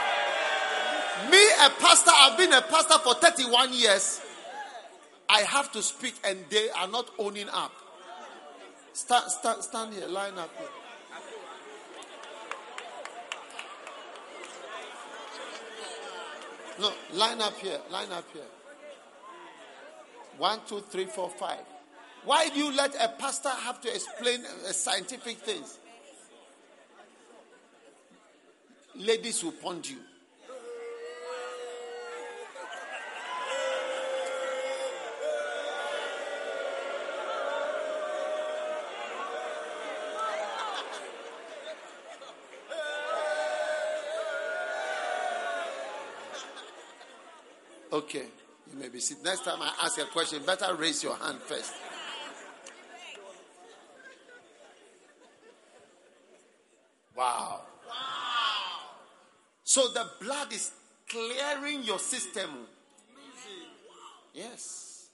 [1.31, 4.21] Me, a pastor, I've been a pastor for 31 years.
[5.29, 7.73] I have to speak, and they are not owning up.
[8.93, 10.69] Stand, stand, stand here, line up here.
[16.79, 18.43] No, line up here, line up here.
[20.39, 21.61] One, two, three, four, five.
[22.25, 25.79] Why do you let a pastor have to explain uh, scientific things?
[28.97, 29.99] Ladies will pond you.
[47.93, 48.27] Okay,
[48.77, 49.25] you may be seated.
[49.25, 51.73] Next time I ask a question, better raise your hand first.
[57.17, 57.63] Wow.
[57.87, 57.93] Wow.
[59.65, 60.73] So the blood is
[61.09, 62.51] clearing your system.
[64.35, 65.09] Yes.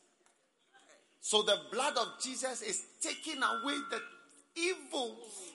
[1.20, 4.00] So the blood of Jesus is taking away the
[4.56, 5.52] evils,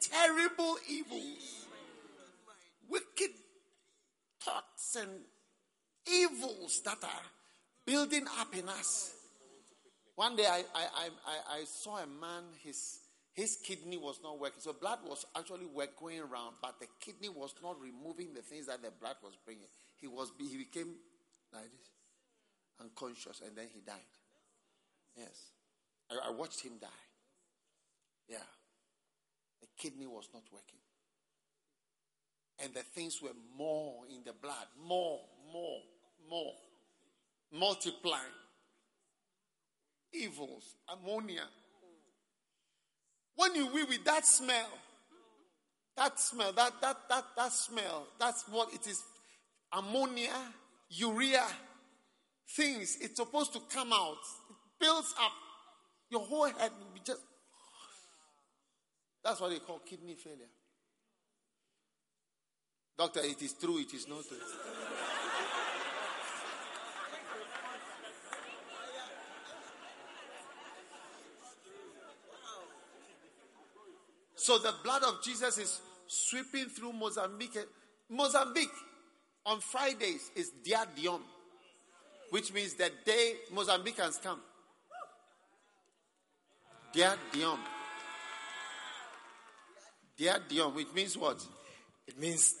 [0.00, 1.66] terrible evils,
[2.88, 3.30] wicked
[4.40, 5.10] thoughts and
[6.10, 7.26] evils that are
[7.86, 9.14] building up in us.
[10.14, 12.98] One day I, I, I, I saw a man, his,
[13.32, 14.60] his kidney was not working.
[14.60, 15.66] So blood was actually
[15.98, 19.66] going around, but the kidney was not removing the things that the blood was bringing.
[20.00, 20.94] He, was, he became
[21.52, 21.90] like this,
[22.80, 23.96] unconscious, and then he died.
[25.16, 25.52] Yes.
[26.10, 26.88] I, I watched him die.
[28.28, 28.48] Yeah.
[29.60, 30.78] The kidney was not working.
[32.62, 35.20] And the things were more in the blood, more,
[35.52, 35.80] more
[36.32, 36.54] more,
[37.52, 38.22] multiplying.
[40.14, 41.44] Evils, ammonia.
[43.36, 44.68] When you wee with that smell,
[45.96, 49.02] that smell, that, that, that, that smell, that's what it is.
[49.72, 50.34] Ammonia,
[50.90, 51.46] urea,
[52.56, 54.18] things, it's supposed to come out.
[54.50, 55.32] It builds up.
[56.10, 57.20] Your whole head will be just.
[59.24, 60.48] That's what they call kidney failure.
[63.02, 64.36] Doctor, it is true, it is not true.
[74.36, 77.58] So the blood of Jesus is sweeping through Mozambique.
[78.08, 78.68] Mozambique
[79.46, 81.22] on Fridays is Dia Diom,
[82.30, 84.38] which means the day Mozambicans come.
[86.92, 87.58] Dia Diom.
[90.16, 91.44] Dia Diom, which means what?
[92.06, 92.54] It means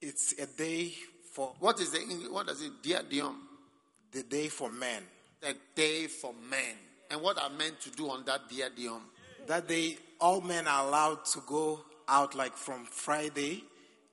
[0.00, 0.92] it's a day
[1.32, 1.54] for.
[1.60, 2.28] What is the English?
[2.30, 2.82] What does it?
[2.82, 3.34] Dia Diom.
[4.12, 5.02] The day for men.
[5.40, 6.76] The day for men.
[7.10, 9.00] And what are men to do on that Dia Diom?
[9.46, 13.64] That day, all men are allowed to go out like from Friday,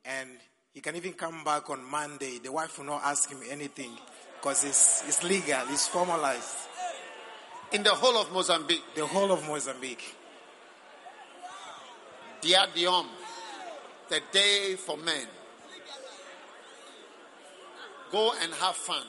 [0.06, 0.30] and
[0.74, 2.40] he can even come back on Monday.
[2.40, 3.92] The wife will not ask him anything
[4.40, 6.56] because it's, it's legal, it's formalized.
[7.72, 8.84] In the whole of Mozambique?
[8.96, 10.16] The whole of Mozambique.
[12.42, 13.06] Dia Diom,
[14.10, 15.28] the day for men.
[18.12, 19.06] Go and have fun,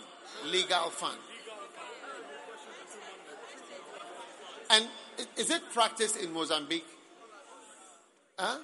[0.51, 1.17] legal fun.
[4.71, 4.87] And
[5.37, 6.87] is it practiced in Mozambique?
[8.39, 8.59] Huh?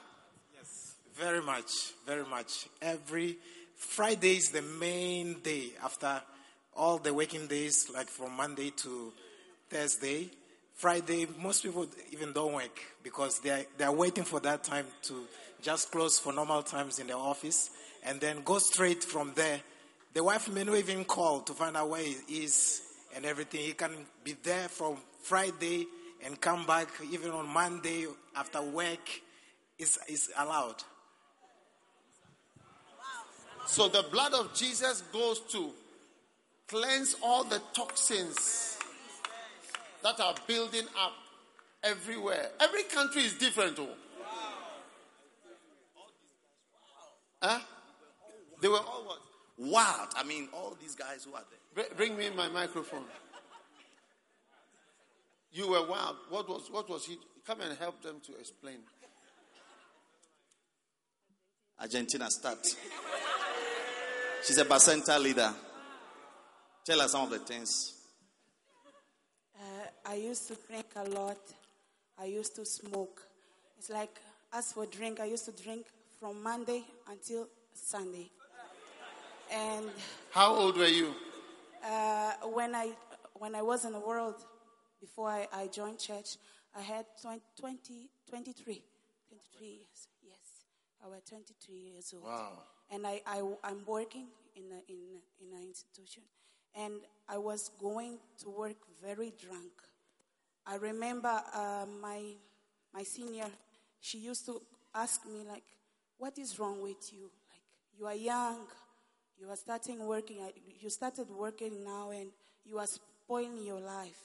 [0.55, 1.71] Yes, very much,
[2.07, 2.67] very much.
[2.83, 3.39] Every
[3.77, 6.21] Friday is the main day after
[6.77, 9.13] all the working days, like from Monday to
[9.71, 10.31] Thursday.
[10.75, 14.87] Friday, most people even don't work because they are, they are waiting for that time
[15.03, 15.25] to
[15.63, 17.71] just close for normal times in the office
[18.05, 19.61] and then go straight from there.
[20.15, 22.83] The wife may not even call to find out where he is
[23.17, 23.61] and everything.
[23.63, 23.91] He can
[24.23, 25.87] be there from Friday
[26.25, 29.11] and come back even on Monday after work
[29.77, 30.77] is, is allowed.
[33.67, 35.71] So the blood of Jesus goes to
[36.69, 38.79] cleanse all the toxins
[40.05, 41.13] that are building up
[41.83, 42.51] everywhere.
[42.61, 43.79] Every country is different.
[43.81, 43.89] Oh.
[47.43, 47.59] Huh?
[48.61, 49.19] They were all what?
[49.57, 50.09] Wild.
[50.17, 51.45] I mean, all these guys who are
[51.75, 51.87] there.
[51.97, 53.05] Bring me my microphone.
[55.53, 56.17] You were wild.
[56.31, 57.17] What was what was he?
[57.47, 58.79] Come and help them to explain.
[61.81, 62.67] Argentina start.
[64.45, 65.53] She's a Bacenta leader.
[66.85, 67.95] Tell us some of the things.
[69.59, 71.39] Uh, I used to drink a lot.
[72.19, 73.23] I used to smoke.
[73.79, 74.21] It's like,
[74.53, 75.87] as for drink, I used to drink
[76.19, 78.31] from Monday until Sunday.
[79.53, 79.91] And
[80.31, 81.15] how old were you?
[81.85, 82.93] Uh, when I
[83.35, 84.37] when I was in the world,
[85.01, 86.37] before I, I joined church,
[86.77, 88.83] I had 20, 20, 23,
[89.29, 90.09] 23 years.
[90.23, 90.65] Yes,
[91.05, 92.25] I was 23 years old.
[92.25, 92.59] Wow.
[92.91, 94.27] and I, I, I'm working
[94.57, 94.99] in, a, in,
[95.41, 96.23] in an institution.
[96.77, 96.95] And
[97.29, 99.73] I was going to work very drunk.
[100.67, 102.23] I remember uh, my,
[102.93, 103.47] my senior,
[104.01, 104.61] she used to
[104.95, 105.65] ask me, like,
[106.19, 107.31] what is wrong with you?
[107.51, 107.63] Like,
[107.99, 108.67] you are young,
[109.39, 110.49] you are starting working, uh,
[110.81, 112.31] you started working now, and
[112.65, 114.19] you are spoiling your life.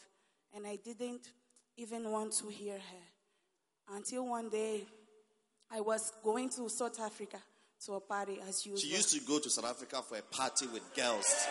[0.56, 1.30] And I didn't
[1.78, 3.96] even want to hear her.
[3.96, 4.84] Until one day,
[5.72, 7.38] I was going to South Africa
[7.86, 8.80] to a party as usual.
[8.80, 11.48] She used to go to South Africa for a party with girls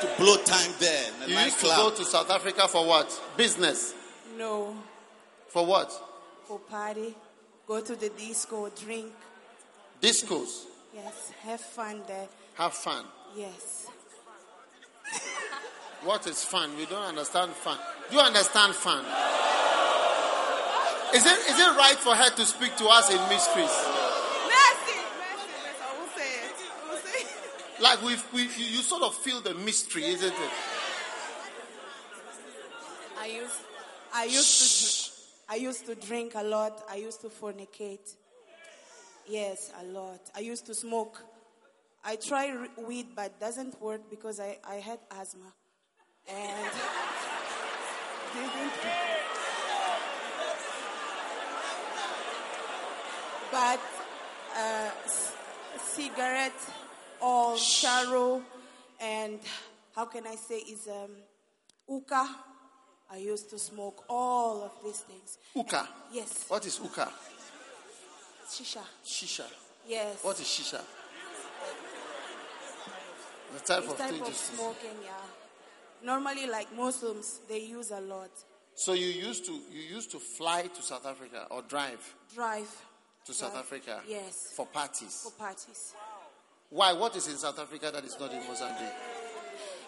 [0.00, 1.10] to blow time there.
[1.24, 3.20] In you used to go to South Africa for what?
[3.36, 3.94] Business?
[4.36, 4.76] No.
[5.48, 5.92] For what?
[6.46, 7.14] For party.
[7.66, 9.12] Go to the disco, drink.
[10.02, 10.64] Discos?
[10.94, 12.28] Yes, have fun there.
[12.54, 13.04] Have fun?
[13.36, 13.86] Yes.
[16.04, 16.76] what is fun?
[16.76, 17.78] We don't understand fun.
[18.10, 19.04] Do you understand fun?
[21.14, 23.66] Is it, is it right for her to speak to us in mysteries?
[24.46, 27.82] Mercy, mercy, mercy.
[27.82, 30.50] Like we, we, you sort of feel the mystery, isn't it?
[33.18, 33.60] I used,
[34.12, 36.84] I used to, I used to drink a lot.
[36.88, 38.14] I used to fornicate.
[39.26, 40.20] Yes, a lot.
[40.36, 41.24] I used to smoke.
[42.04, 45.52] I try weed, but doesn't work because I, I had asthma,
[46.28, 46.70] and
[48.34, 48.72] didn't.
[53.52, 53.80] But
[54.58, 54.90] uh,
[55.78, 56.52] cigarette
[57.20, 58.42] or charo,
[59.00, 59.38] and
[59.94, 61.10] how can I say is um,
[61.88, 62.28] uka.
[63.12, 65.38] I used to smoke all of these things.
[65.54, 65.88] Uka.
[66.12, 66.46] Yes.
[66.48, 67.08] What is uka?
[68.46, 68.82] Shisha.
[69.04, 69.46] Shisha.
[69.86, 70.18] Yes.
[70.22, 70.80] What is shisha?
[73.54, 75.12] The type this of type thing of smoking, yeah.
[76.02, 78.30] Normally, like Muslims, they use a lot.
[78.74, 82.14] So you used to you used to fly to South Africa or drive?
[82.34, 82.68] Drive.
[83.26, 84.00] To South Africa?
[84.06, 84.52] Yes.
[84.54, 85.22] For parties?
[85.24, 85.94] For parties.
[86.70, 86.92] Why?
[86.92, 88.92] What is in South Africa that is not in Mozambique?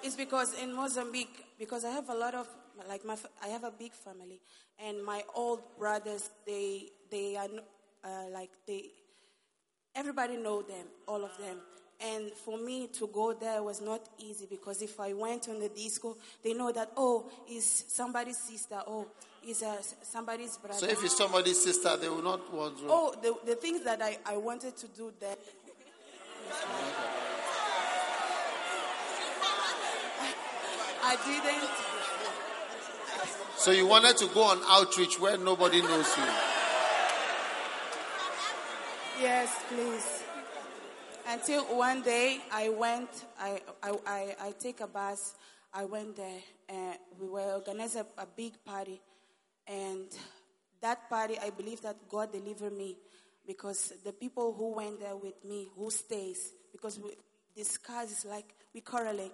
[0.02, 2.46] It's because in Mozambique, because I have a lot of
[2.88, 4.40] like my I have a big family,
[4.78, 7.48] and my old brothers they they are
[8.07, 8.84] uh, like they
[9.94, 11.59] everybody know them, all of them.
[11.98, 15.70] And for me to go there was not easy because if I went on the
[15.70, 19.07] disco, they know that, oh, is somebody's sister, oh,
[19.46, 20.78] is uh, somebody's brother.
[20.78, 22.84] So if it's somebody's sister, they will not want to.
[22.88, 25.36] Oh, the, the things that I, I wanted to do there.
[31.02, 31.70] I didn't.
[33.57, 36.45] So you wanted to go on outreach where nobody knows you?
[39.21, 40.25] Yes, please.
[41.27, 43.09] Until one day I went,
[43.41, 45.35] I, I, I, I take a bus,
[45.73, 49.01] I went there, and we were organizing a, a big party.
[49.67, 50.07] And
[50.83, 52.99] that party, I believe that God delivered me
[53.47, 57.17] because the people who went there with me, who stays, because we,
[57.57, 57.79] is
[58.29, 59.33] like we correlate.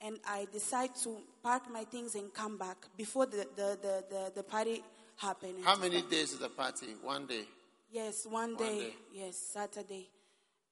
[0.00, 4.32] And I decide to pack my things and come back before the, the, the, the,
[4.34, 4.82] the party
[5.16, 5.58] happened.
[5.62, 6.96] How many days is the party?
[7.02, 7.44] One day?
[7.92, 8.94] Yes, one day, one day.
[9.12, 10.08] Yes, Saturday.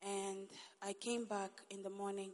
[0.03, 0.49] And
[0.81, 2.31] I came back in the morning.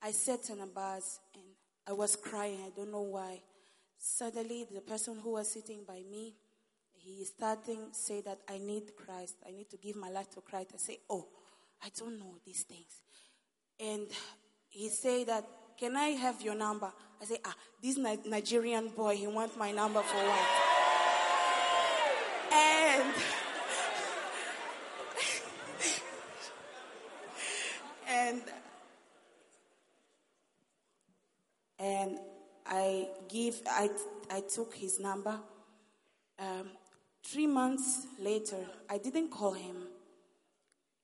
[0.00, 1.42] I sat on a bus and
[1.88, 2.60] I was crying.
[2.64, 3.42] I don't know why.
[3.98, 6.36] Suddenly, the person who was sitting by me,
[6.92, 9.34] he starting say that I need Christ.
[9.44, 10.70] I need to give my life to Christ.
[10.74, 11.26] I say, oh,
[11.82, 13.02] I don't know these things.
[13.80, 14.06] And
[14.68, 15.44] he say that,
[15.76, 16.92] can I have your number?
[17.20, 20.70] I say, ah, this Nigerian boy, he wants my number for what?
[28.10, 28.42] and
[31.78, 32.18] and
[32.66, 33.90] I give I
[34.30, 35.38] I took his number.
[36.38, 36.70] Um,
[37.24, 39.76] three months later, I didn't call him.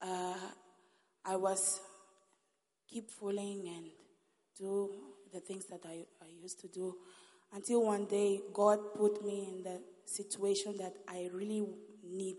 [0.00, 0.34] Uh,
[1.24, 1.80] I was
[2.88, 3.86] keep fooling and
[4.56, 4.90] do
[5.32, 6.96] the things that I, I used to do
[7.52, 11.66] until one day God put me in the situation that I really
[12.04, 12.36] need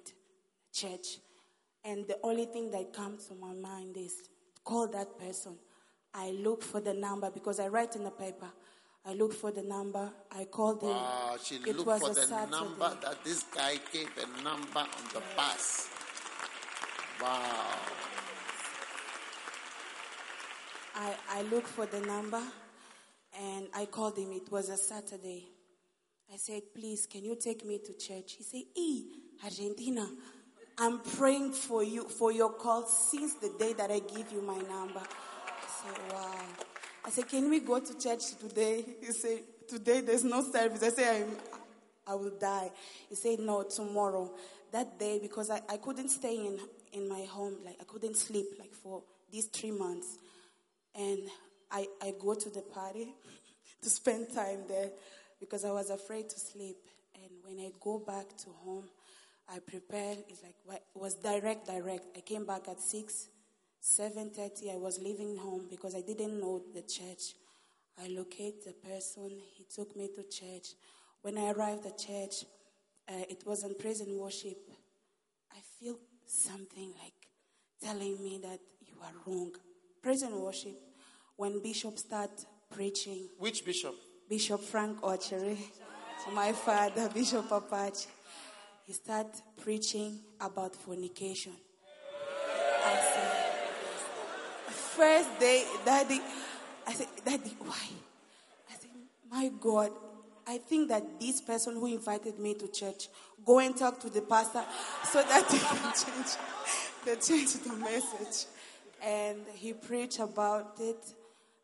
[0.74, 1.20] church.
[1.84, 4.30] And the only thing that comes to my mind is
[4.63, 5.57] call that person.
[6.13, 8.49] I look for the number because I write in the paper.
[9.07, 10.11] I looked for the number.
[10.31, 10.89] I called him.
[10.89, 12.51] Wow, she it looked for the Saturday.
[12.51, 15.87] number that this guy gave a number on the bus.
[17.21, 17.75] Wow.
[20.95, 22.41] I, I looked for the number
[23.39, 24.33] and I called him.
[24.33, 25.47] It was a Saturday.
[26.33, 28.33] I said, please, can you take me to church?
[28.37, 29.05] He said, E,
[29.41, 30.05] Argentina,
[30.77, 34.57] I'm praying for you, for your call since the day that I give you my
[34.57, 34.99] number.
[34.99, 36.41] I said, wow.
[37.07, 38.83] I said, can we go to church today?
[38.99, 39.39] He said,
[39.69, 40.83] today there's no service.
[40.83, 41.25] I said,
[42.05, 42.69] i will die.
[43.07, 44.29] He said, no, tomorrow.
[44.73, 46.59] That day, because I, I couldn't stay in,
[46.91, 50.17] in my home, like I couldn't sleep like for these three months.
[50.93, 51.19] And
[51.71, 53.07] I, I go to the party
[53.83, 54.89] to spend time there
[55.39, 56.75] because I was afraid to sleep.
[57.15, 58.83] And when I go back to home,
[59.47, 60.17] I prepared.
[60.27, 62.17] It's like it was direct, direct.
[62.17, 63.29] I came back at six,
[63.88, 64.69] seven thirty.
[64.71, 67.35] I was leaving home because I didn't know the church.
[68.03, 69.31] I locate the person.
[69.55, 70.75] He took me to church.
[71.21, 72.45] When I arrived at church,
[73.09, 74.57] uh, it was on praise and worship.
[75.51, 77.13] I feel something like
[77.81, 79.51] telling me that you are wrong.
[80.01, 80.75] Praise and worship.
[81.38, 83.29] When Bishop start preaching.
[83.39, 83.95] Which bishop?
[84.29, 85.57] Bishop Frank Ochery.
[86.33, 88.09] My father, Bishop Apache.
[88.85, 89.27] He start
[89.61, 91.53] preaching about fornication.
[92.85, 93.47] I said,
[94.97, 96.19] first day, Daddy,
[96.87, 97.87] I said, Daddy, why?
[98.67, 98.89] I said,
[99.31, 99.91] my God,
[100.47, 103.07] I think that this person who invited me to church,
[103.45, 104.63] go and talk to the pastor
[105.03, 106.35] so that he can change,
[107.05, 108.47] they change the message.
[109.03, 111.13] And he preached about it.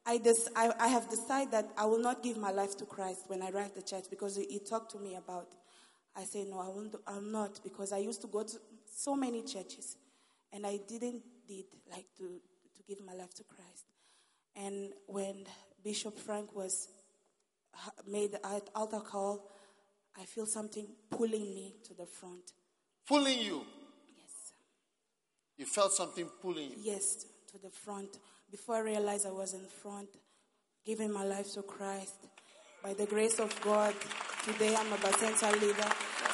[0.06, 3.22] I, des- I, I, have decided that I will not give my life to Christ
[3.28, 5.48] when I arrive at the church because he, he talked to me about.
[5.52, 5.58] It.
[6.16, 6.94] I say no, I won't.
[7.08, 9.96] I'm not because I used to go to so many churches,
[10.52, 12.40] and I didn't did like to
[12.84, 13.86] to give my life to Christ.
[14.56, 15.46] And when
[15.84, 16.90] Bishop Frank was
[18.08, 19.50] made the altar call,
[20.20, 22.52] I feel something pulling me to the front.
[23.08, 23.66] Pulling you?
[24.16, 24.54] Yes.
[25.58, 26.78] You felt something pulling you?
[26.80, 28.20] Yes, to the front.
[28.52, 30.10] Before I realized I was in front,
[30.86, 32.16] giving my life to Christ.
[32.84, 33.96] By the grace of God,
[34.46, 35.90] today I'm a Bacenta leader,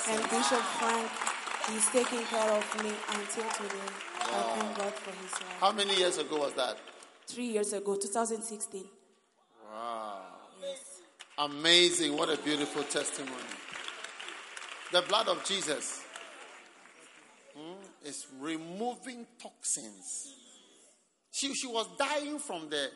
[0.10, 1.29] and Bishop Frank
[1.76, 3.90] is taking care of me until today.
[4.20, 4.56] Wow.
[4.56, 5.58] I thank God for his life.
[5.60, 6.78] How many years ago was that?
[7.28, 8.84] Three years ago, 2016.
[9.72, 10.22] Wow.
[10.62, 11.02] Yes.
[11.38, 12.18] Amazing.
[12.18, 13.36] What a beautiful testimony.
[14.92, 16.04] The blood of Jesus
[17.56, 20.34] hmm, is removing toxins.
[21.32, 22.90] She, she was dying from the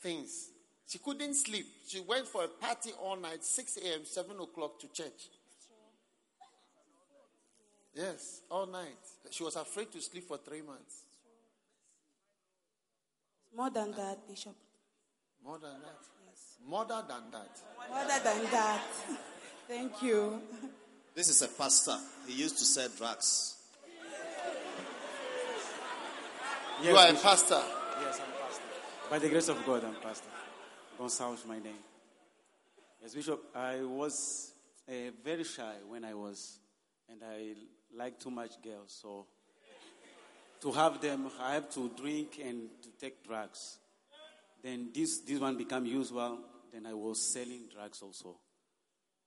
[0.00, 0.50] things.
[0.86, 1.66] She couldn't sleep.
[1.88, 5.28] She went for a party all night, 6 a.m., 7 o'clock to church.
[7.94, 8.98] Yes, all night.
[9.30, 11.02] She was afraid to sleep for three months.
[13.56, 14.56] More than that, Bishop.
[15.44, 16.00] More than that?
[16.26, 16.56] Yes.
[16.66, 17.60] More than that.
[17.88, 18.80] More than that.
[19.68, 20.40] Thank you.
[21.14, 21.96] This is a pastor.
[22.26, 23.54] He used to sell drugs.
[26.82, 27.62] Yes, you are a pastor.
[28.00, 28.62] Yes, I'm pastor.
[29.08, 30.28] By the grace of God, I'm pastor.
[30.98, 31.78] Gonçalves, my name.
[33.00, 34.50] Yes, Bishop, I was
[34.88, 34.92] uh,
[35.22, 36.58] very shy when I was,
[37.08, 37.54] and I
[37.96, 38.98] like too much girls.
[39.00, 39.26] So
[40.60, 43.78] to have them, I have to drink and to take drugs.
[44.62, 46.38] Then this this one became usual.
[46.72, 48.36] Then I was selling drugs also.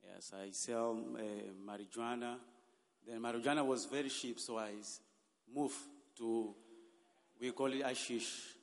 [0.03, 1.20] Yes, I sell uh,
[1.65, 2.38] marijuana.
[3.05, 4.72] Then marijuana was very cheap, so I
[5.53, 5.76] moved
[6.18, 6.55] to
[7.39, 8.55] we call it ashish.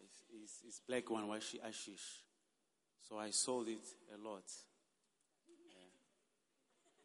[0.00, 2.22] It's, it's, it's black one, ashish.
[3.08, 4.44] So I sold it a lot.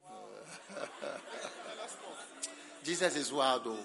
[2.84, 3.78] Jesus is wild, though.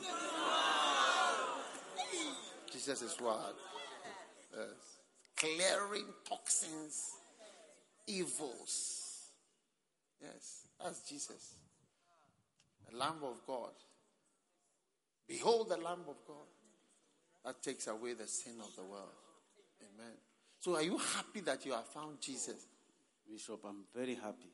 [2.72, 3.54] Jesus is wild.
[4.56, 4.68] Yes.
[5.36, 7.12] Clearing toxins,
[8.06, 9.28] evils.
[10.20, 11.54] Yes, that's Jesus.
[12.90, 13.70] The Lamb of God.
[15.28, 16.48] Behold the Lamb of God
[17.44, 19.12] that takes away the sin of the world.
[19.82, 20.14] Amen.
[20.58, 22.66] So, are you happy that you have found Jesus?
[23.30, 24.50] Bishop, I'm very happy.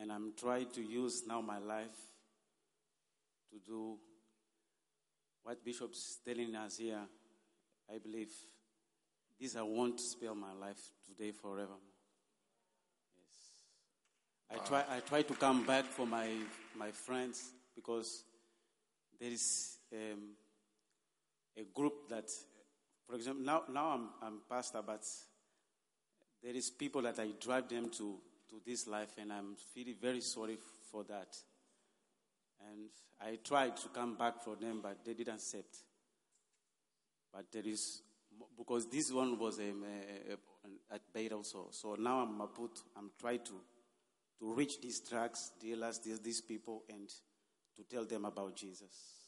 [0.00, 1.96] And I'm trying to use now my life
[3.50, 3.98] to do
[5.42, 7.00] what Bishop's telling us here.
[7.92, 8.30] I believe
[9.40, 11.78] this I want to spare my life today forever.
[14.50, 14.60] Yes.
[14.62, 16.28] I try I try to come back for my
[16.76, 18.24] my friends because
[19.20, 20.34] there is um,
[21.56, 22.30] a group that,
[23.06, 25.04] for example, now, now I'm, I'm pastor, but
[26.42, 28.16] there is people that I drive them to,
[28.50, 30.58] to this life, and I'm feeling very sorry
[30.90, 31.36] for that.
[32.70, 32.88] And
[33.20, 35.76] I tried to come back for them, but they didn't accept.
[37.32, 38.02] But there is,
[38.56, 41.68] because this one was a, a, at Beit also.
[41.70, 43.60] So now I'm put, I'm trying to,
[44.40, 47.08] to reach these tracks, dealers, these, these people, and
[47.76, 49.18] to tell them about Jesus.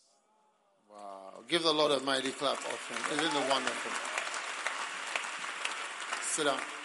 [0.90, 1.44] Wow.
[1.46, 3.18] Give the Lord a mighty clap offering.
[3.18, 3.92] Isn't it wonderful?
[6.22, 6.79] Sit down.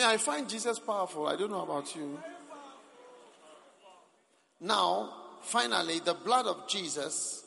[0.00, 1.26] Me, I find Jesus powerful.
[1.26, 2.18] I don't know about you.
[4.62, 7.44] Now, finally, the blood of Jesus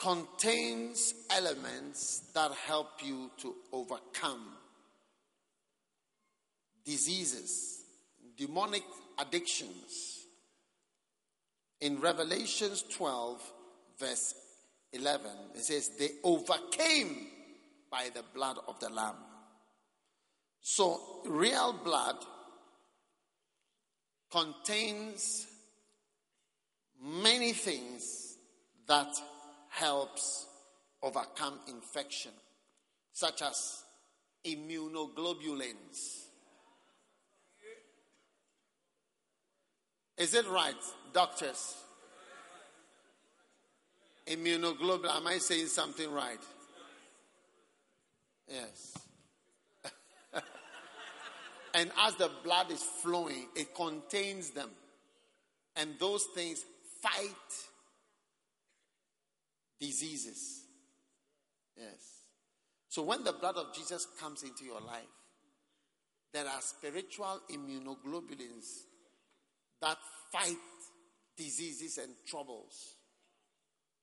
[0.00, 4.56] contains elements that help you to overcome
[6.84, 7.84] diseases,
[8.36, 8.82] demonic
[9.20, 10.26] addictions.
[11.82, 13.52] In Revelations 12,
[13.96, 14.34] verse
[14.92, 17.28] 11, it says, They overcame
[17.88, 19.14] by the blood of the Lamb.
[20.62, 22.16] So, real blood
[24.30, 25.48] contains
[27.02, 28.36] many things
[28.86, 29.08] that
[29.68, 30.46] helps
[31.02, 32.30] overcome infection,
[33.12, 33.82] such as
[34.44, 36.26] immunoglobulins.
[40.16, 40.74] Is it right,
[41.12, 41.76] doctors?
[44.28, 45.16] Immunoglobulin.
[45.16, 46.38] Am I saying something right?
[48.48, 49.01] Yes.
[51.82, 54.70] And as the blood is flowing, it contains them.
[55.74, 56.64] And those things
[57.00, 57.26] fight
[59.80, 60.62] diseases.
[61.76, 62.20] Yes.
[62.88, 65.02] So when the blood of Jesus comes into your life,
[66.32, 68.84] there are spiritual immunoglobulins
[69.80, 69.96] that
[70.30, 70.54] fight
[71.36, 72.94] diseases and troubles.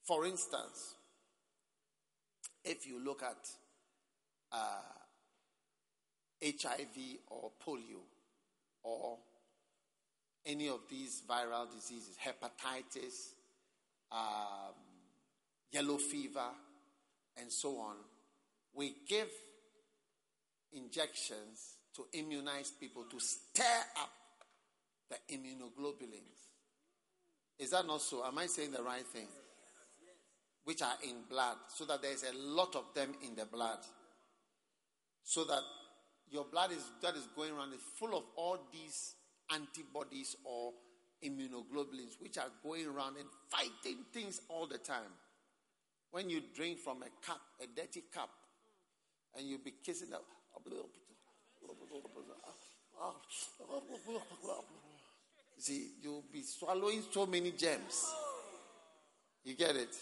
[0.06, 0.96] For instance,
[2.66, 3.48] if you look at
[4.52, 4.99] uh,
[6.44, 8.02] HIV or polio
[8.84, 9.18] or
[10.46, 13.34] any of these viral diseases, hepatitis,
[14.12, 14.74] um,
[15.72, 16.50] yellow fever,
[17.40, 17.96] and so on,
[18.74, 19.30] we give
[20.74, 23.64] injections to immunize people to stir
[24.00, 24.12] up
[25.10, 26.40] the immunoglobulins.
[27.58, 28.24] Is that not so?
[28.26, 29.28] Am I saying the right thing?
[30.64, 33.80] Which are in blood, so that there's a lot of them in the blood.
[35.24, 35.62] So that
[36.32, 39.16] your blood is that is going around is full of all these
[39.52, 40.74] antibodies or
[41.26, 45.12] immunoglobulins which are going around and fighting things all the time.
[46.12, 48.30] When you drink from a cup, a dirty cup,
[49.38, 50.22] and you be kissing that.
[55.58, 58.12] See, you'll be swallowing so many gems.
[59.44, 59.96] You get it?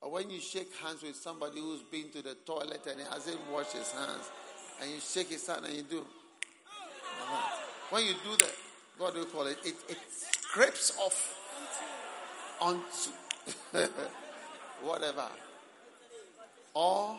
[0.00, 3.38] Or when you shake hands with somebody who's been to the toilet and he hasn't
[3.50, 4.30] washed his hands,
[4.80, 5.98] and you shake his hand and you do.
[5.98, 7.62] Uh-huh.
[7.90, 8.52] When you do that,
[8.98, 9.58] what do you call it?
[9.64, 11.34] It, it scrapes off
[12.60, 13.10] onto
[14.82, 15.28] whatever.
[16.74, 17.16] Or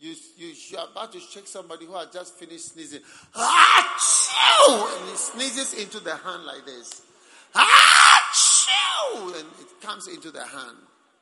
[0.00, 3.00] you, you, you're about to shake somebody who has just finished sneezing.
[3.36, 7.02] And he sneezes into the hand like this.
[7.54, 10.76] And it comes into the hand.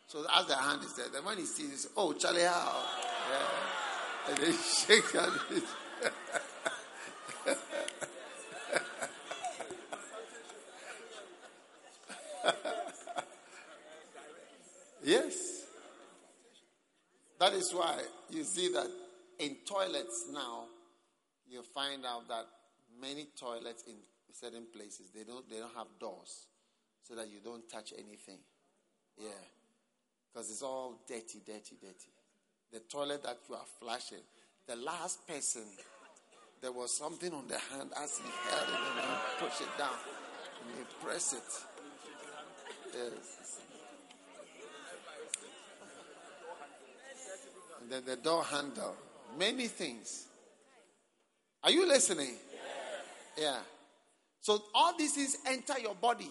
[0.06, 2.84] So as the hand is there, then when he sees, oh, Charlie, how?
[3.30, 3.71] Yeah.
[4.28, 5.32] And then shake hand.
[15.04, 15.64] yes.
[17.38, 18.00] That is why
[18.30, 18.86] you see that
[19.40, 20.66] in toilets now,
[21.50, 22.46] you find out that
[23.00, 23.96] many toilets in
[24.32, 26.46] certain places they don't they don't have doors
[27.02, 28.38] so that you don't touch anything.
[29.18, 29.30] Yeah.
[30.32, 32.12] Because it's all dirty, dirty, dirty.
[32.72, 34.24] The toilet that you are flushing,
[34.66, 35.62] the last person,
[36.62, 39.90] there was something on the hand as he held it and you push it down
[40.66, 41.42] and you press it.
[42.94, 43.60] Yes.
[47.80, 48.94] and then the door handle,
[49.38, 50.28] many things.
[51.64, 52.34] Are you listening?
[53.36, 53.58] Yeah.
[54.40, 56.30] So all these things enter your body,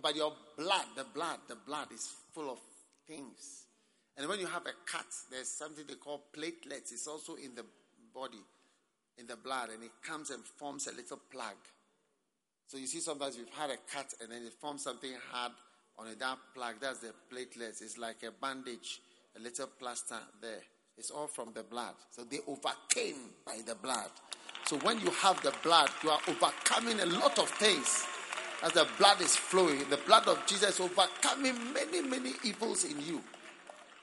[0.00, 2.58] but your blood, the blood, the blood is full of
[3.06, 3.63] things.
[4.16, 6.92] And when you have a cut, there's something they call platelets.
[6.92, 7.64] It's also in the
[8.14, 8.42] body,
[9.18, 11.56] in the blood, and it comes and forms a little plug.
[12.66, 15.52] So you see, sometimes you've had a cut and then it forms something hard
[15.98, 16.76] on a dark plug.
[16.80, 17.82] That's the platelets.
[17.82, 19.00] It's like a bandage
[19.36, 20.60] a little plaster there.
[20.96, 21.94] It's all from the blood.
[22.10, 24.10] So they overcame by the blood.
[24.66, 28.04] So when you have the blood, you are overcoming a lot of things.
[28.62, 33.20] As the blood is flowing, the blood of Jesus overcoming many, many evils in you.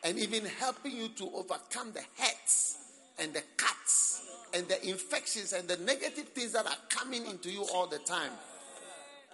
[0.03, 2.77] And even helping you to overcome the hurts
[3.19, 4.23] and the cuts
[4.53, 8.31] and the infections and the negative things that are coming into you all the time.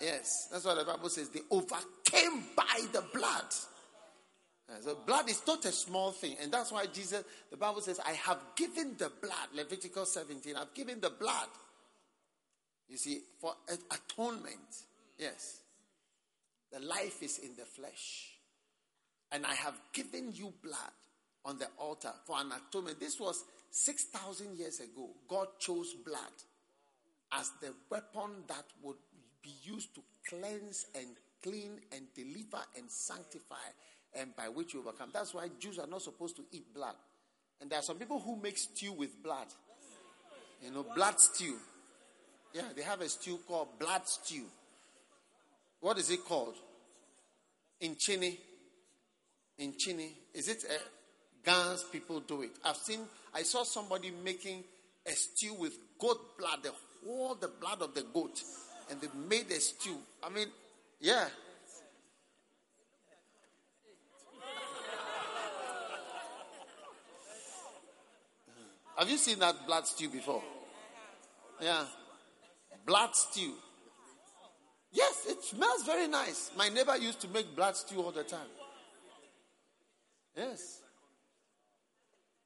[0.02, 1.30] Yes, that's what the Bible says.
[1.30, 3.46] They overcame by the blood.
[4.82, 8.12] So blood is not a small thing, and that's why Jesus, the Bible says, I
[8.12, 11.48] have given the blood, Leviticus 17, I've given the blood.
[12.90, 14.84] You see, for atonement.
[15.18, 15.62] Yes.
[16.72, 18.37] The life is in the flesh.
[19.32, 20.96] And I have given you blood
[21.46, 23.00] on the altar for an atonement.
[23.00, 25.10] This was 6,000 years ago.
[25.28, 26.20] God chose blood
[27.34, 28.98] as the weapon that would
[29.42, 31.08] be used to cleanse and
[31.44, 33.56] clean and deliver and sanctify
[34.14, 35.10] and by which you overcome.
[35.14, 36.96] That's why Jews are not supposed to eat blood.
[37.62, 39.48] And there are some people who make stew with blood.
[40.64, 41.58] You know, blood stew.
[42.54, 44.46] Yeah, they have a stew called blood stew.
[45.80, 46.56] What is it called?
[47.82, 48.40] In Chini.
[49.58, 50.14] In Chini.
[50.34, 52.52] Is it a Gans people do it?
[52.66, 53.00] I've seen,
[53.34, 54.64] I saw somebody making
[55.06, 56.74] a stew with goat blood, the
[57.06, 58.42] whole the blood of the goat,
[58.92, 59.96] and they made a stew.
[60.22, 60.48] I mean,
[61.00, 61.28] yeah.
[68.98, 70.44] Have you seen that blood stew before?
[71.62, 71.86] Yeah.
[72.86, 73.54] Blood stew.
[74.92, 76.52] Yes, it smells very nice.
[76.58, 78.48] My neighbor used to make blood stew all the time.
[80.38, 80.82] Yes.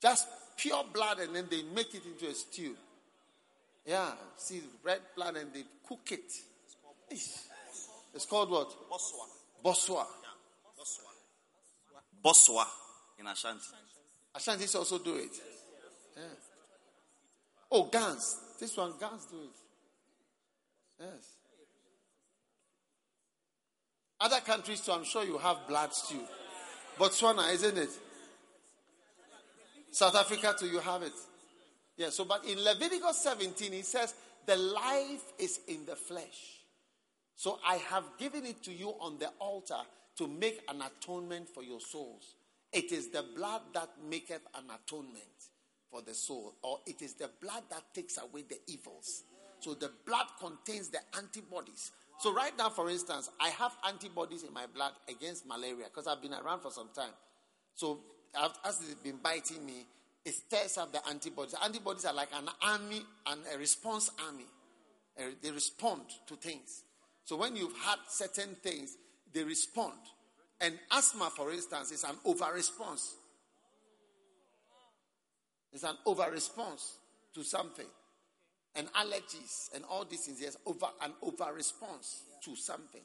[0.02, 0.28] Just
[0.58, 2.76] pure blood and then they make it into a stew.
[3.86, 6.32] Yeah, see red blood and they cook it.
[7.10, 8.70] It's called what?
[8.90, 9.26] Boswa.
[9.64, 10.06] Boswa.
[10.80, 11.12] Boswa.
[12.24, 12.66] Boswa
[13.20, 13.66] in Ashanti.
[14.36, 15.32] Ashantis also do it.
[16.16, 16.24] Yeah.
[17.72, 18.38] Oh, Gans.
[18.60, 19.58] This one, Gans do it.
[21.00, 21.36] Yes.
[24.20, 26.22] Other countries too, I'm sure you have blood stew.
[27.02, 27.90] Botswana, isn't it?
[29.90, 31.14] South Africa too, you have it.
[31.98, 34.14] Yeah, so but in Leviticus 17, he says,
[34.46, 36.60] the life is in the flesh.
[37.36, 39.82] So I have given it to you on the altar
[40.18, 42.36] to make an atonement for your souls.
[42.72, 45.26] It is the blood that maketh an atonement
[45.90, 49.24] for the soul, or it is the blood that takes away the evils.
[49.60, 51.92] So the blood contains the antibodies.
[52.22, 56.22] So right now, for instance, I have antibodies in my blood against malaria because I've
[56.22, 57.14] been around for some time.
[57.74, 58.00] So
[58.36, 59.88] as it's been biting me,
[60.24, 61.56] it stirs up the antibodies.
[61.64, 64.46] Antibodies are like an army and a response army.
[65.42, 66.84] They respond to things.
[67.26, 68.98] So when you've had certain things,
[69.34, 69.98] they respond.
[70.60, 73.16] And asthma, for instance, is an over response.
[75.74, 76.98] It's an over response
[77.34, 77.88] to something.
[78.76, 83.02] And allergies and all these things, yes, over an over response to something.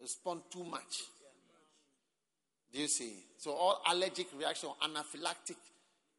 [0.00, 1.02] Respond too much.
[2.72, 3.24] Do you see?
[3.38, 5.56] So all allergic reaction, anaphylactic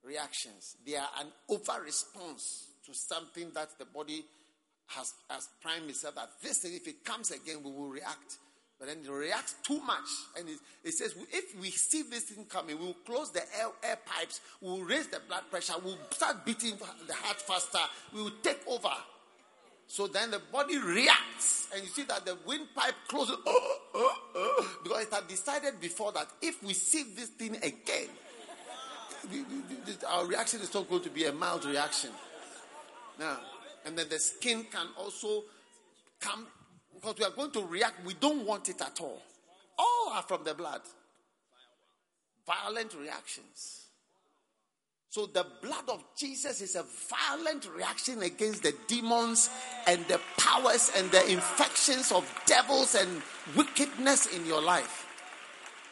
[0.04, 4.24] reactions, they are an over response to something that the body
[4.88, 8.38] has, has primed itself that this thing, if it comes again, we will react.
[8.82, 10.10] But then it reacts too much.
[10.36, 14.00] And it, it, says, if we see this thing coming, we'll close the air, air
[14.04, 16.74] pipes, we'll raise the blood pressure, we'll start beating
[17.06, 17.78] the heart faster,
[18.12, 18.90] we will take over.
[19.86, 24.16] So then the body reacts, and you see that the windpipe closes oh, oh, oh,
[24.36, 28.08] oh because it had decided before that if we see this thing again,
[30.10, 32.10] our reaction is not going to be a mild reaction.
[33.20, 33.38] Now,
[33.86, 35.44] and then the skin can also
[36.20, 36.48] come
[37.02, 38.06] because we are going to react.
[38.06, 39.22] We don't want it at all.
[39.78, 40.82] All are from the blood.
[42.46, 43.88] Violent reactions.
[45.10, 49.50] So the blood of Jesus is a violent reaction against the demons
[49.86, 53.22] and the powers and the infections of devils and
[53.56, 55.06] wickedness in your life.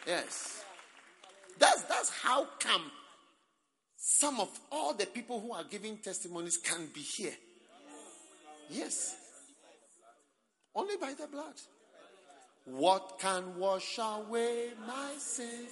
[0.08, 0.64] Yes.
[1.58, 2.84] That's that's how come
[3.98, 7.36] some of all the people who are giving testimonies can be here.
[8.70, 9.19] Yes.
[10.76, 11.56] Only by the blood.
[12.66, 15.72] What can wash away my sins?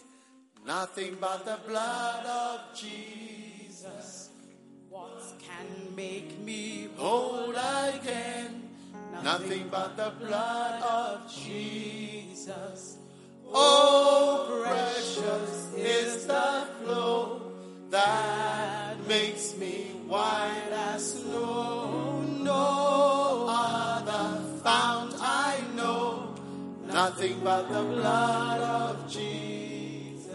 [0.66, 4.30] Nothing but the blood of Jesus.
[4.90, 8.70] What can make me whole again?
[9.24, 12.98] Nothing but the blood of Jesus.
[13.48, 17.52] Oh, oh precious is the flow
[17.90, 18.37] that
[27.48, 30.30] but the blood of Jesus.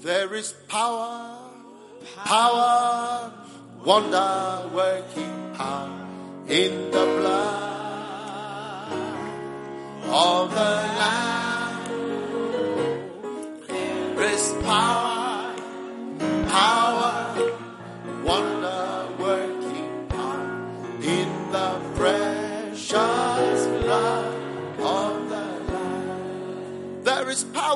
[0.00, 1.50] There is power,
[2.24, 3.30] power,
[3.84, 6.08] wonder working power
[6.48, 8.92] in the blood
[10.08, 11.84] of the Lamb.
[13.68, 15.54] There is power
[16.48, 16.95] power,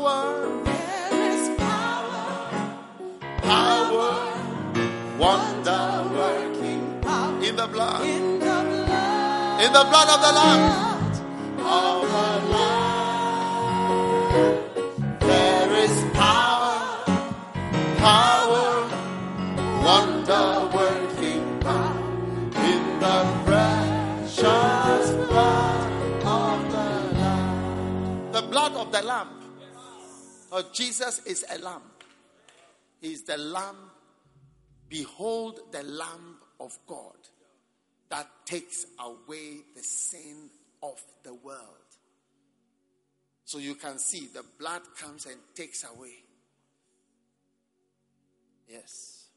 [0.01, 2.75] power, there is power,
[3.43, 4.17] power,
[5.19, 7.43] wonder working power.
[7.45, 10.63] in the blood, in the blood, in the blood of the Lamb,
[11.59, 13.69] of the Lamb.
[15.21, 16.79] There is power,
[17.99, 18.69] power.
[19.85, 21.97] Wonder working power.
[22.55, 25.93] In the precious blood
[26.25, 26.89] of the
[27.19, 28.33] Lamb.
[28.33, 29.40] The blood of the Lamb.
[30.61, 31.81] Oh, Jesus is a lamb.
[33.01, 33.77] He is the lamb.
[34.91, 37.17] Behold the Lamb of God
[38.11, 40.51] that takes away the sin
[40.83, 41.61] of the world.
[43.45, 46.25] So you can see the blood comes and takes away.
[48.69, 49.29] Yes.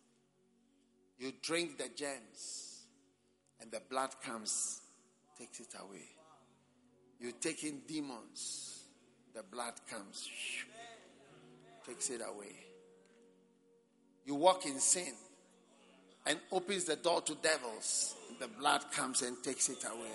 [1.19, 2.81] You drink the gems,
[3.61, 4.81] and the blood comes,
[5.37, 6.09] takes it away.
[7.21, 8.83] You take in demons,
[9.33, 10.27] the blood comes,
[11.85, 12.55] takes it away.
[14.25, 15.13] You walk in sin
[16.25, 20.11] and opens the door to devils, the blood comes and takes it away.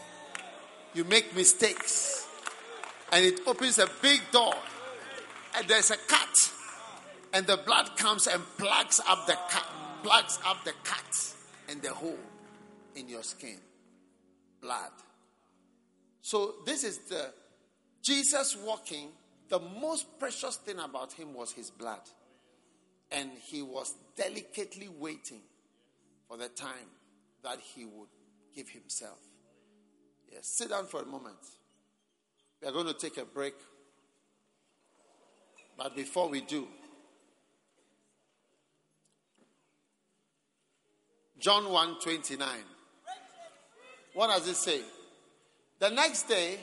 [0.94, 2.26] You make mistakes
[3.12, 4.54] and it opens a big door
[5.56, 6.28] and there's a cut
[7.32, 9.66] and the blood comes and plugs up the cut,
[10.02, 11.34] plugs up the cut
[11.68, 12.18] and the hole
[12.96, 13.58] in your skin.
[14.60, 14.90] Blood.
[16.22, 17.32] So this is the
[18.02, 19.08] Jesus walking.
[19.48, 22.02] The most precious thing about him was his blood.
[23.10, 25.40] And he was delicately waiting
[26.26, 26.90] for the time
[27.42, 28.08] that he would
[28.54, 29.18] give himself.
[30.30, 31.38] Yes, sit down for a moment.
[32.60, 33.54] We are going to take a break.
[35.76, 36.68] But before we do,
[41.38, 42.48] John 1 29.
[44.14, 44.80] What does it say?
[45.78, 46.58] The next day,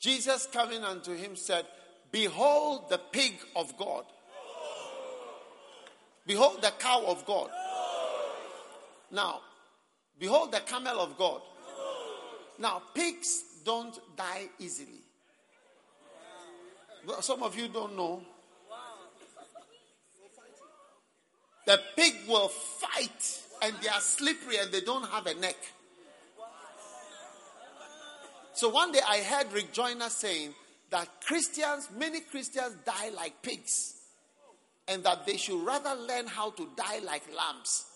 [0.00, 1.64] Jesus coming unto him said,
[2.14, 4.04] Behold the pig of God.
[6.24, 7.50] Behold the cow of God.
[9.10, 9.40] Now,
[10.16, 11.40] behold the camel of God.
[12.56, 15.02] Now, pigs don't die easily.
[17.20, 18.22] Some of you don't know.
[21.66, 25.56] The pig will fight and they are slippery and they don't have a neck.
[28.52, 30.54] So one day I heard Rick Joyner saying
[30.90, 33.94] that Christians, many Christians die like pigs,
[34.86, 37.86] and that they should rather learn how to die like lambs.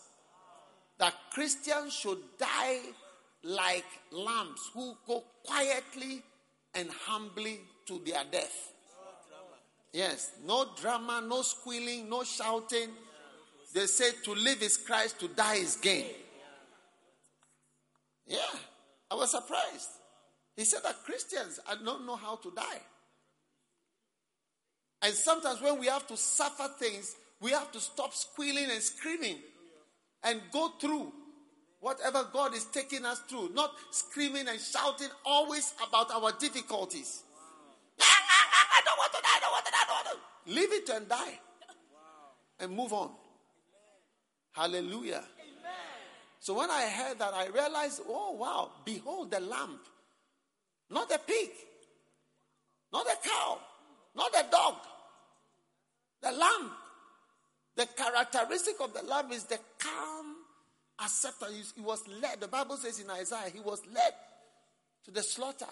[0.99, 2.81] That Christians should die
[3.43, 6.23] like lambs who go quietly
[6.75, 8.73] and humbly to their death.
[9.93, 12.91] Yes, no drama, no squealing, no shouting.
[13.75, 16.07] They say to live is Christ, to die is gain.
[18.27, 18.39] Yeah,
[19.11, 19.89] I was surprised.
[20.59, 22.81] He said that Christians don't know how to die.
[25.01, 29.37] And sometimes when we have to suffer things, we have to stop squealing and screaming
[30.25, 31.13] and go through
[31.79, 37.23] whatever God is taking us through, not screaming and shouting always about our difficulties.
[38.01, 40.53] I don't want to die, I don't want to die, I don't want to.
[40.55, 41.39] Leave it and die.
[42.59, 43.13] And move on.
[44.51, 45.23] Hallelujah.
[46.41, 49.79] So when I heard that, I realized, oh wow, behold the lamb
[50.91, 51.51] not a pig,
[52.93, 53.59] not a cow,
[54.17, 54.75] not a dog,
[56.23, 56.71] the lamb.
[57.77, 60.35] The characteristic of the lamb is the calm
[61.01, 61.73] acceptance.
[61.77, 64.13] He was led, the Bible says in Isaiah, he was led
[65.05, 65.67] to the slaughter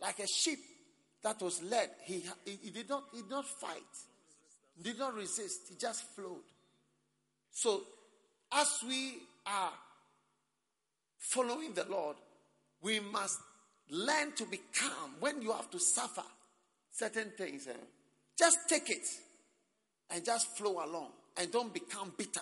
[0.00, 0.58] like a sheep
[1.22, 1.90] that was led.
[2.04, 3.82] He, he, he did, not, he did not fight,
[4.76, 6.44] he did not resist, he just flowed.
[7.50, 7.82] So,
[8.52, 9.14] as we
[9.46, 9.72] are
[11.18, 12.16] following the Lord,
[12.82, 13.40] we must
[13.90, 16.24] Learn to be calm when you have to suffer
[16.90, 17.68] certain things.
[17.68, 17.72] Eh?
[18.36, 19.06] Just take it
[20.10, 22.40] and just flow along and don't become bitter.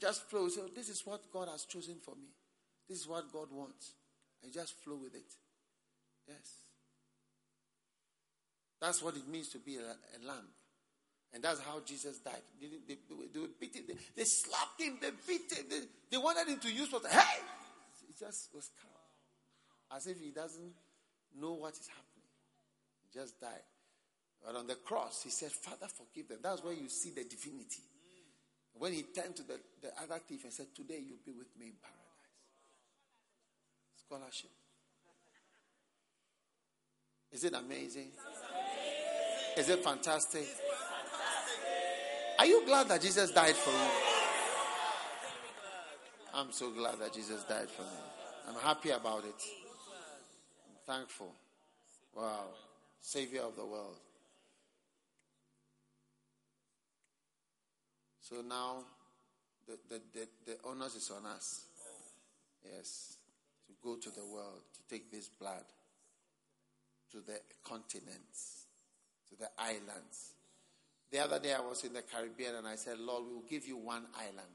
[0.00, 0.48] Just flow.
[0.48, 2.28] So this is what God has chosen for me.
[2.88, 3.92] This is what God wants.
[4.42, 5.32] And just flow with it.
[6.28, 6.58] Yes.
[8.80, 10.48] That's what it means to be a, a lamb.
[11.32, 12.42] And that's how Jesus died.
[12.60, 13.84] They, they, they, beat him.
[13.88, 14.98] They, they, slapped him.
[15.00, 15.64] They beat him.
[15.70, 15.80] They,
[16.10, 17.06] they wanted him to use what?
[17.06, 17.40] Hey!
[18.06, 18.93] He just was calm
[19.94, 20.72] as if he doesn't
[21.40, 22.28] know what is happening.
[23.02, 23.62] He just died.
[24.44, 26.38] But on the cross, he said, Father, forgive them.
[26.42, 27.82] That's where you see the divinity.
[28.74, 31.66] When he turned to the, the other thief and said, Today you'll be with me
[31.66, 32.00] in paradise.
[34.04, 34.50] Scholarship.
[37.32, 38.10] Is it amazing?
[39.56, 40.46] Is it fantastic?
[42.38, 43.90] Are you glad that Jesus died for you?
[46.34, 47.88] I'm so glad that Jesus died for me.
[48.48, 49.63] I'm happy about it
[50.86, 51.32] thankful.
[52.16, 52.46] Wow.
[53.00, 53.96] Savior of the world.
[58.20, 58.84] So now
[59.66, 61.66] the, the, the, the onus is on us.
[62.64, 63.16] Yes.
[63.66, 65.64] To go to the world, to take this blood
[67.14, 68.66] to the continents,
[69.30, 70.34] to the islands.
[71.12, 73.68] The other day I was in the Caribbean and I said, Lord, we will give
[73.68, 74.50] you one island.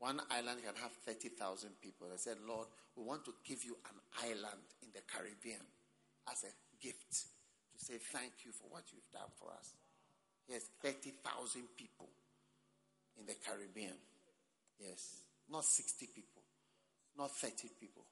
[0.00, 2.08] One island can have 30,000 people.
[2.12, 4.60] I said, Lord, we want to give you an island
[4.90, 5.62] in the Caribbean
[6.30, 7.30] as a gift
[7.70, 9.74] to say thank you for what you've done for us.
[10.48, 12.08] Yes, 30,000 people
[13.18, 13.94] in the Caribbean.
[14.80, 16.42] Yes, not 60 people,
[17.16, 18.02] not 30 people.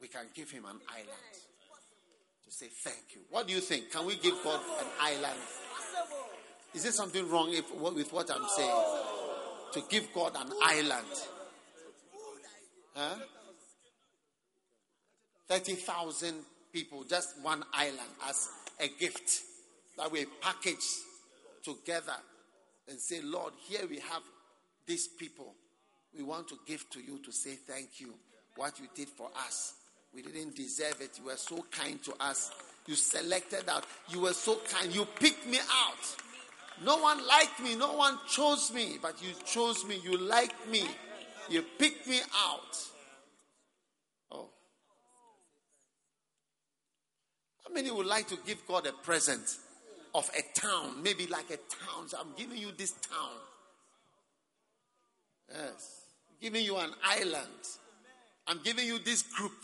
[0.00, 1.30] We can give him an island
[2.44, 3.20] to say thank you.
[3.30, 3.92] What do you think?
[3.92, 5.40] Can we give God an island?
[6.74, 8.84] Is there something wrong if, with what I'm saying?
[9.74, 11.06] To give God an island.
[12.94, 13.14] Huh?
[15.52, 16.34] 30,000
[16.72, 18.48] people, just one island as
[18.80, 19.42] a gift
[19.98, 20.86] that we package
[21.62, 22.16] together
[22.88, 24.22] and say, Lord, here we have
[24.86, 25.52] these people.
[26.16, 28.14] We want to give to you to say thank you.
[28.56, 29.74] What you did for us.
[30.14, 31.18] We didn't deserve it.
[31.18, 32.50] You were so kind to us.
[32.86, 33.84] You selected out.
[34.08, 34.94] You were so kind.
[34.94, 36.82] You picked me out.
[36.82, 37.76] No one liked me.
[37.76, 38.96] No one chose me.
[39.02, 40.00] But you chose me.
[40.02, 40.84] You liked me.
[41.50, 42.78] You picked me out.
[44.30, 44.48] Oh.
[47.72, 49.56] How many would like to give God a present
[50.14, 51.02] of a town?
[51.02, 52.06] Maybe like a town.
[52.06, 53.38] So I'm giving you this town.
[55.48, 56.02] Yes.
[56.28, 57.46] I'm giving you an island.
[58.46, 59.56] I'm giving you this group.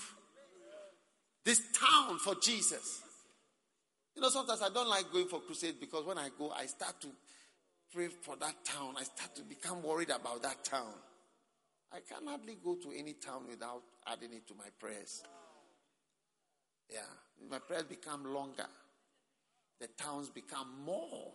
[1.44, 3.02] This town for Jesus.
[4.16, 6.98] You know, sometimes I don't like going for crusades because when I go, I start
[7.02, 7.08] to
[7.92, 8.94] pray for that town.
[8.98, 10.94] I start to become worried about that town.
[11.92, 15.22] I can hardly go to any town without adding it to my prayers.
[16.90, 17.00] Yeah,
[17.50, 18.66] my prayers become longer.
[19.80, 21.32] The towns become more.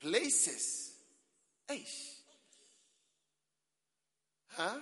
[0.00, 0.92] Places.
[1.68, 1.84] Hey.
[4.48, 4.78] Huh?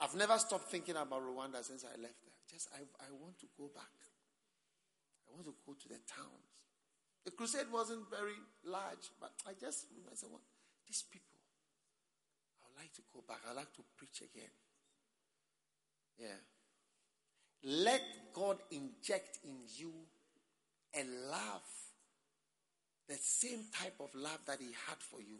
[0.00, 2.36] I've never stopped thinking about Rwanda since I left there.
[2.50, 3.96] Just I, I want to go back.
[5.26, 6.52] I want to go to the towns.
[7.24, 10.44] The crusade wasn't very large, but I just I said, well,
[10.86, 11.40] these people,
[12.62, 13.40] I would like to go back.
[13.48, 14.52] I'd like to preach again.
[16.18, 16.38] Yeah.
[17.64, 18.02] Let
[18.32, 19.92] God inject in you
[20.94, 21.62] a love,
[23.08, 25.38] the same type of love that He had for you.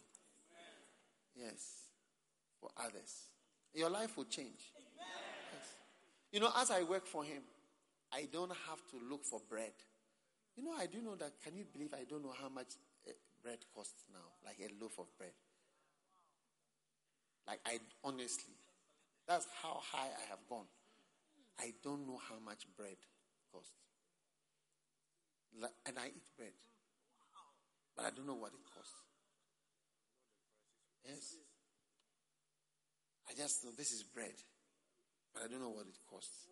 [1.35, 1.89] Yes,
[2.61, 3.27] for others.
[3.75, 4.73] Your life will change.
[5.53, 5.69] Yes.
[6.33, 7.43] You know, as I work for Him,
[8.13, 9.73] I don't have to look for bread.
[10.57, 11.33] You know, I do know that.
[11.45, 12.69] Can you believe I don't know how much
[13.07, 13.13] eh,
[13.43, 14.25] bread costs now?
[14.45, 15.33] Like a loaf of bread.
[17.47, 18.55] Like, I honestly,
[19.29, 20.67] that's how high I have gone.
[21.61, 22.97] I don't know how much bread
[23.53, 23.73] costs.
[25.87, 26.53] And I eat bread.
[27.97, 29.01] But I don't know what it costs.
[31.07, 31.37] Yes.
[33.29, 34.35] I just know this is bread.
[35.33, 36.47] But I don't know what it costs.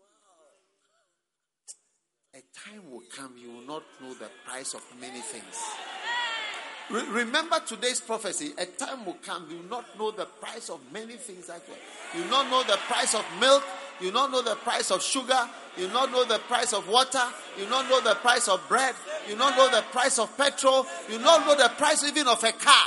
[2.35, 5.55] A time will come you will not know the price of many things.
[6.91, 8.53] Re- remember today's prophecy.
[8.59, 11.49] A time will come you will not know the price of many things.
[11.49, 11.77] Actually,
[12.15, 13.63] you will not know the price of milk.
[14.01, 15.49] You not know the price of sugar.
[15.77, 17.23] You not know the price of water.
[17.59, 18.95] You not know the price of bread.
[19.29, 20.87] You not know the price of petrol.
[21.11, 22.87] You not know the price even of a car.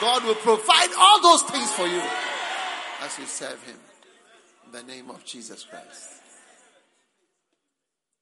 [0.00, 2.02] God will provide all those things for you
[3.02, 3.76] as you serve Him.
[4.66, 6.10] In the name of Jesus Christ.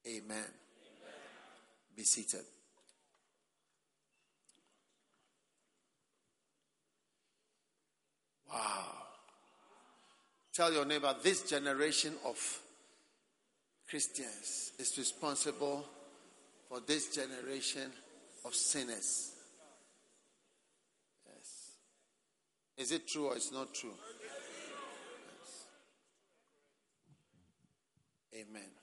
[0.07, 0.44] Amen.
[1.97, 2.42] Be seated.
[8.53, 9.06] Wow.
[10.57, 12.63] Tell your neighbor, this generation of
[13.91, 15.85] Christians is responsible
[16.67, 17.93] for this generation
[18.43, 19.33] of sinners.
[21.27, 21.73] Yes.
[22.79, 23.93] Is it true or is not true?
[28.33, 28.47] Yes.
[28.49, 28.76] Amen.